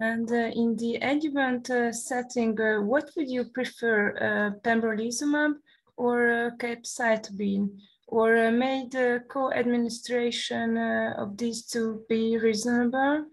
And 0.00 0.30
uh, 0.30 0.50
in 0.54 0.76
the 0.76 0.96
adjuvant 0.96 1.70
uh, 1.70 1.92
setting, 1.92 2.60
uh, 2.60 2.80
what 2.80 3.10
would 3.16 3.30
you 3.30 3.44
prefer, 3.44 4.16
uh, 4.16 4.58
pembrolizumab 4.60 5.54
or 5.96 6.30
uh, 6.30 6.50
capecitabine? 6.58 7.70
Or 8.14 8.46
uh, 8.46 8.52
may 8.52 8.86
the 8.88 9.24
co-administration 9.28 10.78
of 11.18 11.36
these 11.36 11.66
two 11.66 12.04
be 12.08 12.38
reasonable? 12.38 13.26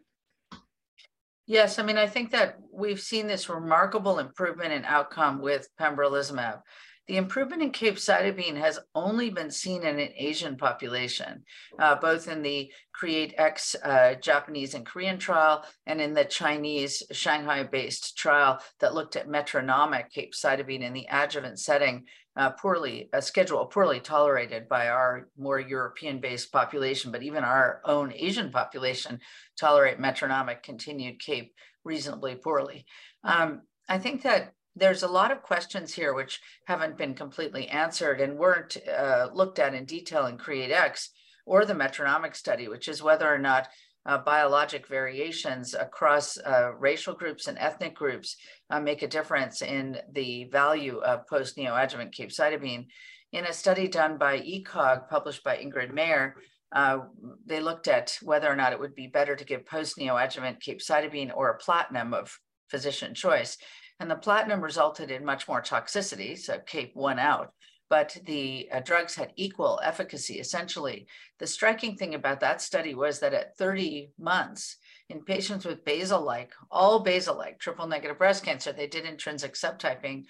Yes, 1.45 1.77
I 1.77 1.83
mean, 1.83 2.00
I 2.00 2.07
think 2.07 2.31
that 2.31 2.57
we've 2.73 3.00
seen 3.00 3.27
this 3.27 3.47
remarkable 3.47 4.17
improvement 4.17 4.73
in 4.73 4.83
outcome 4.85 5.39
with 5.39 5.69
pembrolizumab. 5.79 6.61
The 7.07 7.17
improvement 7.17 7.61
in 7.61 7.71
capecitabine 7.71 8.57
has 8.57 8.79
only 8.95 9.29
been 9.29 9.51
seen 9.51 9.83
in 9.83 10.00
an 10.00 10.13
Asian 10.15 10.55
population, 10.55 11.43
uh, 11.77 11.95
both 11.95 12.27
in 12.27 12.41
the 12.41 12.71
CREATE 12.93 13.33
X 13.38 13.75
uh, 13.83 14.15
Japanese 14.15 14.73
and 14.75 14.85
Korean 14.85 15.19
trial 15.19 15.65
and 15.85 16.00
in 16.00 16.13
the 16.13 16.25
Chinese 16.25 17.03
Shanghai-based 17.11 18.17
trial 18.17 18.59
that 18.79 18.95
looked 18.95 19.15
at 19.15 19.27
metronomic 19.27 20.11
capecitabine 20.11 20.81
in 20.81 20.93
the 20.93 21.07
adjuvant 21.11 21.59
setting, 21.59 22.05
uh, 22.35 22.51
poorly, 22.51 23.09
a 23.13 23.21
schedule 23.21 23.65
poorly 23.65 24.00
tolerated 24.00 24.69
by 24.69 24.88
our 24.88 25.27
more 25.38 25.59
European-based 25.59 26.51
population, 26.51 27.11
but 27.11 27.23
even 27.23 27.43
our 27.43 27.81
own 27.85 28.13
Asian 28.15 28.51
population 28.51 29.19
tolerate 29.59 30.00
metronomic 30.00 30.63
continued 30.63 31.19
CAPE 31.19 31.53
reasonably 31.83 32.35
poorly. 32.35 32.85
Um, 33.23 33.61
I 33.89 33.97
think 33.97 34.23
that 34.23 34.53
there's 34.75 35.03
a 35.03 35.07
lot 35.07 35.31
of 35.31 35.43
questions 35.43 35.93
here 35.93 36.13
which 36.13 36.39
haven't 36.65 36.97
been 36.97 37.13
completely 37.13 37.67
answered 37.67 38.21
and 38.21 38.38
weren't 38.38 38.77
uh, 38.88 39.27
looked 39.33 39.59
at 39.59 39.73
in 39.73 39.85
detail 39.85 40.27
in 40.27 40.38
CREATE-X 40.38 41.09
or 41.45 41.65
the 41.65 41.75
metronomic 41.75 42.35
study, 42.35 42.69
which 42.69 42.88
is 42.88 43.03
whether 43.03 43.31
or 43.31 43.38
not 43.39 43.67
uh, 44.05 44.17
biologic 44.17 44.88
variations 44.88 45.74
across 45.74 46.38
uh, 46.38 46.72
racial 46.79 47.13
groups 47.13 47.48
and 47.48 47.58
ethnic 47.60 47.96
groups 47.96 48.36
uh, 48.70 48.79
make 48.79 49.01
a 49.01 49.08
difference 49.08 49.62
in 49.62 49.98
the 50.13 50.46
value 50.46 50.98
of 51.00 51.27
post-neoadjuvant 51.27 52.13
capecitabine. 52.13 52.86
In 53.31 53.46
a 53.46 53.53
study 53.53 53.88
done 53.88 54.17
by 54.17 54.39
ECOG, 54.39 55.08
published 55.10 55.43
by 55.43 55.58
Ingrid 55.58 55.93
Mayer, 55.93 56.36
uh, 56.74 57.00
they 57.46 57.60
looked 57.60 57.88
at 57.88 58.17
whether 58.22 58.51
or 58.51 58.55
not 58.55 58.74
it 58.74 58.79
would 58.79 58.96
be 58.96 59.08
better 59.08 59.36
to 59.36 59.46
give 59.46 59.65
post-neoadjuvant 59.65 60.58
capecitabine 60.62 61.31
or 61.36 61.50
a 61.50 61.58
platinum 61.58 62.13
of 62.13 62.38
physician 62.70 63.13
choice. 63.13 63.58
And 64.00 64.10
the 64.10 64.15
platinum 64.15 64.62
resulted 64.62 65.12
in 65.12 65.24
much 65.24 65.48
more 65.48 65.62
toxicity, 65.62 66.38
so 66.38 66.58
CAPE 66.65 66.93
won 66.96 67.20
out, 67.20 67.53
but 67.91 68.17
the 68.25 68.69
uh, 68.71 68.79
drugs 68.79 69.15
had 69.15 69.33
equal 69.36 69.81
efficacy, 69.83 70.39
essentially. 70.39 71.07
The 71.39 71.45
striking 71.45 71.98
thing 71.98 72.15
about 72.15 72.39
that 72.39 72.62
study 72.62 72.95
was 72.95 73.19
that 73.19 73.33
at 73.33 73.57
30 73.57 74.13
months, 74.17 74.77
in 75.10 75.25
patients 75.25 75.65
with 75.65 75.83
basal-like, 75.83 76.53
all 76.71 77.01
basal-like 77.01 77.60
triple 77.60 77.88
negative 77.88 78.17
breast 78.17 78.45
cancer, 78.45 78.71
they 78.71 78.88
did 78.88 79.03
intrinsic 79.03 79.55
subtyping, 79.55 80.24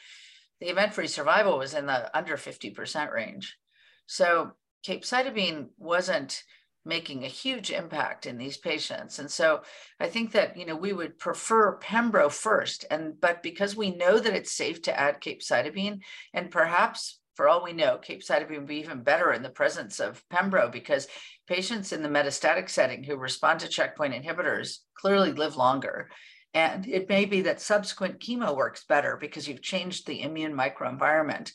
the 0.60 0.70
event-free 0.70 1.06
survival 1.06 1.60
was 1.60 1.76
in 1.76 1.86
the 1.86 2.18
under 2.18 2.36
50% 2.36 3.14
range. 3.14 3.56
So 4.08 4.54
capecitabine 4.84 5.68
wasn't 5.78 6.44
making 6.84 7.24
a 7.24 7.28
huge 7.28 7.70
impact 7.70 8.26
in 8.26 8.40
these 8.40 8.58
patients. 8.58 9.20
And 9.20 9.30
so 9.30 9.62
I 10.00 10.08
think 10.08 10.32
that, 10.32 10.58
you 10.58 10.66
know, 10.66 10.76
we 10.76 10.94
would 10.94 11.20
prefer 11.20 11.78
Pembro 11.78 12.32
first. 12.32 12.86
And, 12.90 13.22
but 13.22 13.44
because 13.44 13.76
we 13.76 13.96
know 13.96 14.18
that 14.18 14.34
it's 14.34 14.52
safe 14.52 14.82
to 14.84 15.00
add 15.00 15.22
capecitabine 15.22 16.00
and 16.34 16.50
perhaps 16.50 17.20
for 17.42 17.50
all 17.50 17.64
we 17.64 17.74
know, 17.74 17.98
capecitabine 18.08 18.52
would 18.52 18.68
be 18.68 18.76
even 18.76 19.02
better 19.02 19.34
in 19.34 19.42
the 19.42 19.50
presence 19.50 20.00
of 20.00 20.24
Pembro 20.30 20.72
because 20.72 21.08
patients 21.48 21.92
in 21.92 22.04
the 22.04 22.08
metastatic 22.08 22.70
setting 22.70 23.04
who 23.04 23.16
respond 23.16 23.62
to 23.62 23.68
checkpoint 23.68 24.14
inhibitors 24.14 24.78
clearly 24.94 25.32
live 25.32 25.56
longer. 25.56 26.12
And 26.54 26.88
it 26.88 27.10
may 27.10 27.26
be 27.26 27.42
that 27.42 27.60
subsequent 27.60 28.20
chemo 28.20 28.56
works 28.56 28.86
better 28.88 29.18
because 29.20 29.48
you've 29.48 29.64
changed 29.64 30.06
the 30.06 30.22
immune 30.22 30.54
microenvironment. 30.54 31.52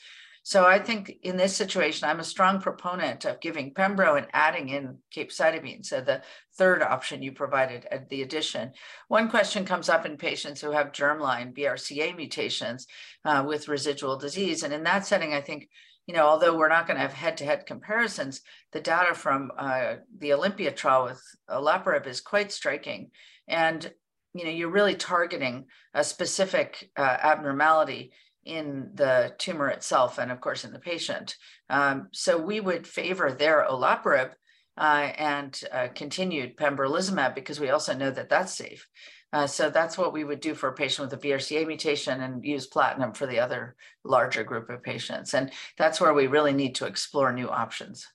So 0.46 0.64
I 0.64 0.78
think 0.78 1.12
in 1.24 1.37
this 1.37 1.56
situation, 1.56 2.09
I'm 2.09 2.20
a 2.20 2.24
strong 2.24 2.61
proponent 2.61 3.24
of 3.24 3.40
giving 3.40 3.74
Pembro 3.74 4.16
and 4.16 4.28
adding 4.32 4.68
in 4.68 4.98
capecitabine. 5.12 5.85
So 5.85 6.00
the 6.00 6.22
third 6.56 6.82
option 6.82 7.20
you 7.20 7.32
provided 7.32 7.85
at 7.90 8.09
the 8.11 8.22
addition. 8.22 8.70
One 9.09 9.28
question 9.28 9.64
comes 9.64 9.88
up 9.88 10.06
in 10.06 10.16
patients 10.16 10.61
who 10.61 10.70
have 10.70 10.92
germline 10.92 11.52
BRCA 11.52 12.14
mutations 12.14 12.87
uh, 13.24 13.42
with 13.44 13.66
residual 13.66 14.18
disease. 14.18 14.62
And 14.62 14.72
in 14.72 14.85
that 14.85 15.04
setting, 15.04 15.35
I 15.35 15.40
think, 15.40 15.68
you 16.06 16.14
know, 16.14 16.28
although 16.28 16.56
we're 16.56 16.68
not 16.68 16.87
going 16.87 16.96
to 16.96 17.02
have 17.02 17.12
head-to-head 17.12 17.66
comparisons, 17.66 18.42
the 18.70 18.80
data 18.80 19.14
from 19.14 19.50
uh, 19.59 19.94
the 20.16 20.32
Olympia 20.32 20.70
trial 20.70 21.06
with 21.06 21.20
olaparib 21.50 22.06
is 22.06 22.20
quite 22.20 22.52
striking. 22.52 23.11
And, 23.48 23.92
you 24.32 24.44
know, 24.44 24.50
you're 24.52 24.70
really 24.70 24.94
targeting 24.94 25.64
a 25.92 26.04
specific 26.04 26.88
uh, 26.96 27.16
abnormality 27.20 28.12
in 28.46 28.90
the 28.94 29.35
tumor 29.38 29.68
itself 29.68 30.18
and 30.18 30.30
of 30.30 30.40
course 30.40 30.64
in 30.64 30.72
the 30.72 30.78
patient. 30.78 31.37
Um, 31.68 32.09
so 32.12 32.38
we 32.38 32.61
would 32.61 32.87
favor 32.87 33.32
their 33.32 33.66
olaparib 33.68 34.30
uh, 34.78 35.11
and 35.16 35.61
uh, 35.72 35.88
continued 35.94 36.56
pembrolizumab 36.56 37.35
because 37.35 37.59
we 37.59 37.70
also 37.70 37.94
know 37.94 38.11
that 38.11 38.28
that's 38.28 38.56
safe. 38.56 38.87
Uh, 39.32 39.46
so 39.46 39.68
that's 39.68 39.98
what 39.98 40.12
we 40.12 40.24
would 40.24 40.40
do 40.40 40.54
for 40.54 40.68
a 40.68 40.74
patient 40.74 41.11
with 41.11 41.24
a 41.24 41.26
BRCA 41.28 41.66
mutation 41.66 42.22
and 42.22 42.44
use 42.44 42.66
platinum 42.66 43.12
for 43.12 43.26
the 43.26 43.40
other 43.40 43.74
larger 44.04 44.44
group 44.44 44.70
of 44.70 44.82
patients. 44.82 45.35
And 45.35 45.50
that's 45.76 46.00
where 46.00 46.14
we 46.14 46.26
really 46.26 46.52
need 46.52 46.74
to 46.76 46.87
explore 46.87 47.32
new 47.32 47.48
options. 47.48 48.06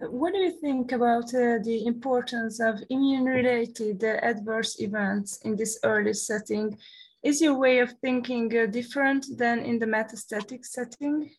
What 0.00 0.32
do 0.32 0.40
you 0.40 0.50
think 0.50 0.90
about 0.90 1.32
uh, 1.32 1.58
the 1.62 1.84
importance 1.86 2.58
of 2.58 2.82
immune-related 2.90 4.02
adverse 4.02 4.80
events 4.80 5.38
in 5.44 5.54
this 5.54 5.78
early 5.84 6.12
setting 6.12 6.76
is 7.22 7.40
your 7.40 7.54
way 7.54 7.78
of 7.78 7.92
thinking 8.00 8.56
uh, 8.56 8.66
different 8.66 9.26
than 9.36 9.60
in 9.60 9.78
the 9.78 9.86
metastatic 9.86 10.64
setting? 10.64 11.30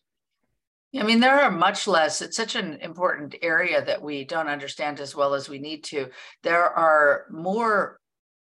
I 0.96 1.04
mean, 1.04 1.20
there 1.20 1.42
are 1.42 1.52
much 1.52 1.88
less. 1.88 2.22
It's 2.22 2.38
such 2.38 2.56
an 2.56 2.78
important 2.82 3.36
area 3.42 3.84
that 3.84 4.02
we 4.02 4.26
don't 4.26 4.48
understand 4.48 5.00
as 5.00 5.16
well 5.16 5.34
as 5.34 5.50
we 5.50 5.58
need 5.58 5.84
to. 5.86 6.10
There 6.44 6.66
are 6.66 7.26
more 7.32 8.00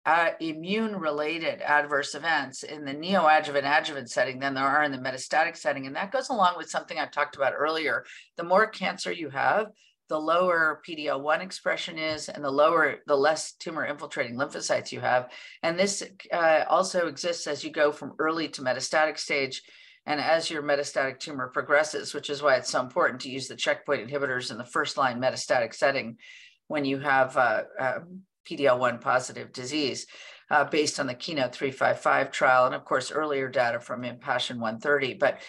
uh, 0.07 0.31
immune 0.40 0.96
related 0.96 1.61
adverse 1.61 2.14
events 2.14 2.62
in 2.62 2.87
the 2.87 2.94
neoadjuvant 2.94 3.64
adjuvant 3.64 4.11
setting 4.11 4.38
than 4.38 4.55
there 4.55 4.64
are 4.64 4.83
in 4.83 4.92
the 4.92 4.96
metastatic 4.96 5.55
setting. 5.55 5.87
And 5.87 5.94
that 5.96 6.11
goes 6.11 6.31
along 6.31 6.55
with 6.57 6.70
something 6.70 6.98
I 6.98 7.05
talked 7.05 7.37
about 7.37 7.53
earlier. 7.55 8.07
The 8.38 8.44
more 8.44 8.66
cancer 8.66 9.12
you 9.12 9.29
have, 9.29 9.66
the 10.09 10.18
lower 10.18 10.81
PD-L1 10.87 11.42
expression 11.42 11.99
is 11.99 12.29
and 12.29 12.42
the 12.42 12.51
lower, 12.51 12.97
the 13.07 13.16
less 13.16 13.53
tumor 13.53 13.85
infiltrating 13.85 14.37
lymphocytes 14.37 14.90
you 14.90 15.01
have. 15.01 15.31
And 15.62 15.79
this 15.79 16.03
uh, 16.33 16.64
also 16.68 17.07
exists 17.07 17.47
as 17.47 17.62
you 17.62 17.71
go 17.71 17.92
from 17.92 18.14
early 18.18 18.49
to 18.49 18.62
metastatic 18.62 19.18
stage 19.18 19.62
and 20.07 20.21
as 20.21 20.51
your 20.51 20.62
metastatic 20.62 21.21
tumor 21.21 21.49
progresses, 21.49 22.14
which 22.14 22.31
is 22.31 22.42
why 22.42 22.57
it's 22.57 22.71
so 22.71 22.81
important 22.81 23.21
to 23.21 23.31
use 23.31 23.47
the 23.47 23.57
checkpoint 23.57 24.09
inhibitors 24.09 24.51
in 24.51 24.57
the 24.57 24.64
first 24.64 24.97
line 24.97 25.21
metastatic 25.21 25.75
setting 25.75 26.16
when 26.68 26.87
you 26.87 26.99
have 26.99 27.37
uh, 27.37 27.62
uh, 27.79 27.99
PD-L1 28.49 29.01
positive 29.01 29.53
disease. 29.53 30.07
Uh, 30.51 30.64
based 30.64 30.99
on 30.99 31.07
the 31.07 31.12
Keynote 31.12 31.55
355 31.55 32.33
trial, 32.33 32.64
and 32.64 32.75
of 32.75 32.83
course, 32.83 33.12
earlier 33.12 33.51
data 33.51 33.79
from 33.79 34.03
Impassion 34.03 34.59
130. 34.59 35.12
But 35.12 35.42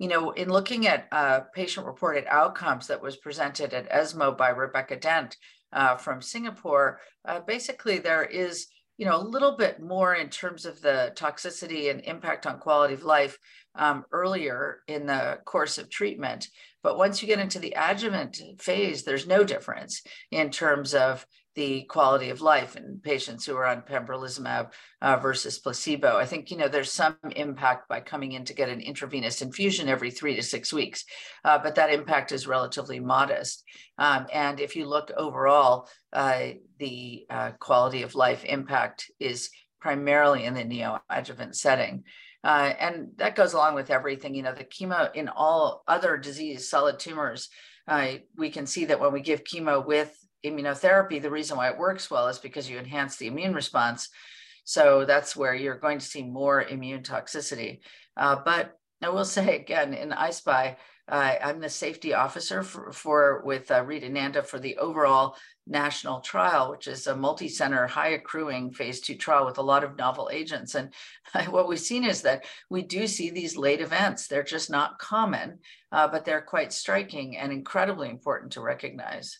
you 0.00 0.08
know, 0.08 0.30
in 0.30 0.48
looking 0.48 0.86
at 0.86 1.06
uh, 1.12 1.40
patient-reported 1.54 2.24
outcomes 2.26 2.86
that 2.86 3.02
was 3.02 3.18
presented 3.18 3.74
at 3.74 3.86
ESMO 3.90 4.32
by 4.32 4.48
Rebecca 4.48 4.96
Dent 4.96 5.36
uh, 5.74 5.96
from 5.96 6.22
Singapore, 6.22 7.00
uh, 7.26 7.40
basically 7.40 7.98
there 7.98 8.24
is, 8.24 8.66
you 8.96 9.04
know, 9.04 9.16
a 9.16 9.22
little 9.22 9.58
bit 9.58 9.78
more 9.78 10.14
in 10.14 10.30
terms 10.30 10.64
of 10.64 10.80
the 10.80 11.12
toxicity 11.16 11.90
and 11.90 12.00
impact 12.00 12.46
on 12.46 12.58
quality 12.60 12.94
of 12.94 13.04
life 13.04 13.36
um, 13.74 14.04
earlier 14.12 14.80
in 14.88 15.06
the 15.06 15.38
course 15.44 15.78
of 15.78 15.90
treatment. 15.90 16.48
But 16.82 16.98
once 16.98 17.20
you 17.20 17.28
get 17.28 17.40
into 17.40 17.58
the 17.58 17.74
adjuvant 17.76 18.40
phase, 18.58 19.02
there's 19.02 19.26
no 19.26 19.44
difference 19.44 20.02
in 20.30 20.50
terms 20.50 20.94
of 20.94 21.26
the 21.56 21.82
quality 21.82 22.30
of 22.30 22.40
life 22.40 22.76
in 22.76 23.00
patients 23.02 23.44
who 23.44 23.56
are 23.56 23.66
on 23.66 23.82
pembrolizumab 23.82 24.72
uh, 25.02 25.16
versus 25.16 25.58
placebo. 25.58 26.16
I 26.16 26.24
think, 26.24 26.50
you 26.50 26.56
know, 26.56 26.68
there's 26.68 26.92
some 26.92 27.16
impact 27.36 27.88
by 27.88 28.00
coming 28.00 28.32
in 28.32 28.44
to 28.44 28.54
get 28.54 28.68
an 28.68 28.80
intravenous 28.80 29.42
infusion 29.42 29.88
every 29.88 30.10
three 30.12 30.36
to 30.36 30.42
six 30.42 30.72
weeks, 30.72 31.04
uh, 31.44 31.58
but 31.58 31.74
that 31.74 31.92
impact 31.92 32.30
is 32.32 32.46
relatively 32.46 33.00
modest. 33.00 33.64
Um, 33.98 34.26
and 34.32 34.60
if 34.60 34.76
you 34.76 34.86
look 34.86 35.10
overall, 35.16 35.88
uh, 36.12 36.50
the 36.78 37.26
uh, 37.28 37.50
quality 37.58 38.02
of 38.02 38.14
life 38.14 38.44
impact 38.44 39.10
is 39.18 39.50
primarily 39.80 40.44
in 40.44 40.54
the 40.54 40.64
neoadjuvant 40.64 41.56
setting. 41.56 42.04
Uh, 42.42 42.72
and 42.78 43.08
that 43.16 43.36
goes 43.36 43.52
along 43.52 43.74
with 43.74 43.90
everything, 43.90 44.34
you 44.34 44.42
know, 44.42 44.54
the 44.54 44.64
chemo 44.64 45.14
in 45.14 45.28
all 45.28 45.82
other 45.86 46.16
disease, 46.16 46.68
solid 46.68 46.98
tumors, 46.98 47.50
uh, 47.86 48.12
we 48.36 48.50
can 48.50 48.66
see 48.66 48.86
that 48.86 49.00
when 49.00 49.12
we 49.12 49.20
give 49.20 49.44
chemo 49.44 49.84
with 49.84 50.16
immunotherapy, 50.44 51.20
the 51.20 51.30
reason 51.30 51.56
why 51.56 51.68
it 51.68 51.78
works 51.78 52.10
well 52.10 52.28
is 52.28 52.38
because 52.38 52.68
you 52.68 52.78
enhance 52.78 53.16
the 53.16 53.26
immune 53.26 53.52
response. 53.52 54.08
So 54.64 55.04
that's 55.04 55.34
where 55.34 55.54
you're 55.54 55.78
going 55.78 55.98
to 55.98 56.06
see 56.06 56.22
more 56.22 56.62
immune 56.62 57.02
toxicity. 57.02 57.80
Uh, 58.16 58.36
but 58.44 58.78
I 59.02 59.08
will 59.08 59.24
say 59.24 59.56
again 59.56 59.94
in 59.94 60.12
I-SPY, 60.12 60.76
uh, 61.08 61.34
I'm 61.42 61.60
the 61.60 61.68
safety 61.68 62.14
officer 62.14 62.62
for, 62.62 62.92
for 62.92 63.42
with 63.44 63.70
uh, 63.70 63.82
Rita 63.82 64.08
Nanda 64.08 64.42
for 64.42 64.58
the 64.58 64.76
overall 64.76 65.36
national 65.66 66.20
trial, 66.20 66.70
which 66.70 66.86
is 66.86 67.06
a 67.06 67.16
multi-center, 67.16 67.86
high 67.86 68.10
accruing 68.10 68.72
phase 68.72 69.00
two 69.00 69.16
trial 69.16 69.46
with 69.46 69.58
a 69.58 69.62
lot 69.62 69.84
of 69.84 69.96
novel 69.96 70.28
agents. 70.32 70.74
And 70.74 70.92
what 71.48 71.68
we've 71.68 71.80
seen 71.80 72.04
is 72.04 72.22
that 72.22 72.44
we 72.68 72.82
do 72.82 73.06
see 73.06 73.30
these 73.30 73.56
late 73.56 73.80
events. 73.80 74.26
They're 74.26 74.42
just 74.42 74.70
not 74.70 74.98
common, 74.98 75.58
uh, 75.90 76.06
but 76.08 76.24
they're 76.24 76.42
quite 76.42 76.72
striking 76.72 77.36
and 77.36 77.52
incredibly 77.52 78.10
important 78.10 78.52
to 78.52 78.60
recognize. 78.60 79.38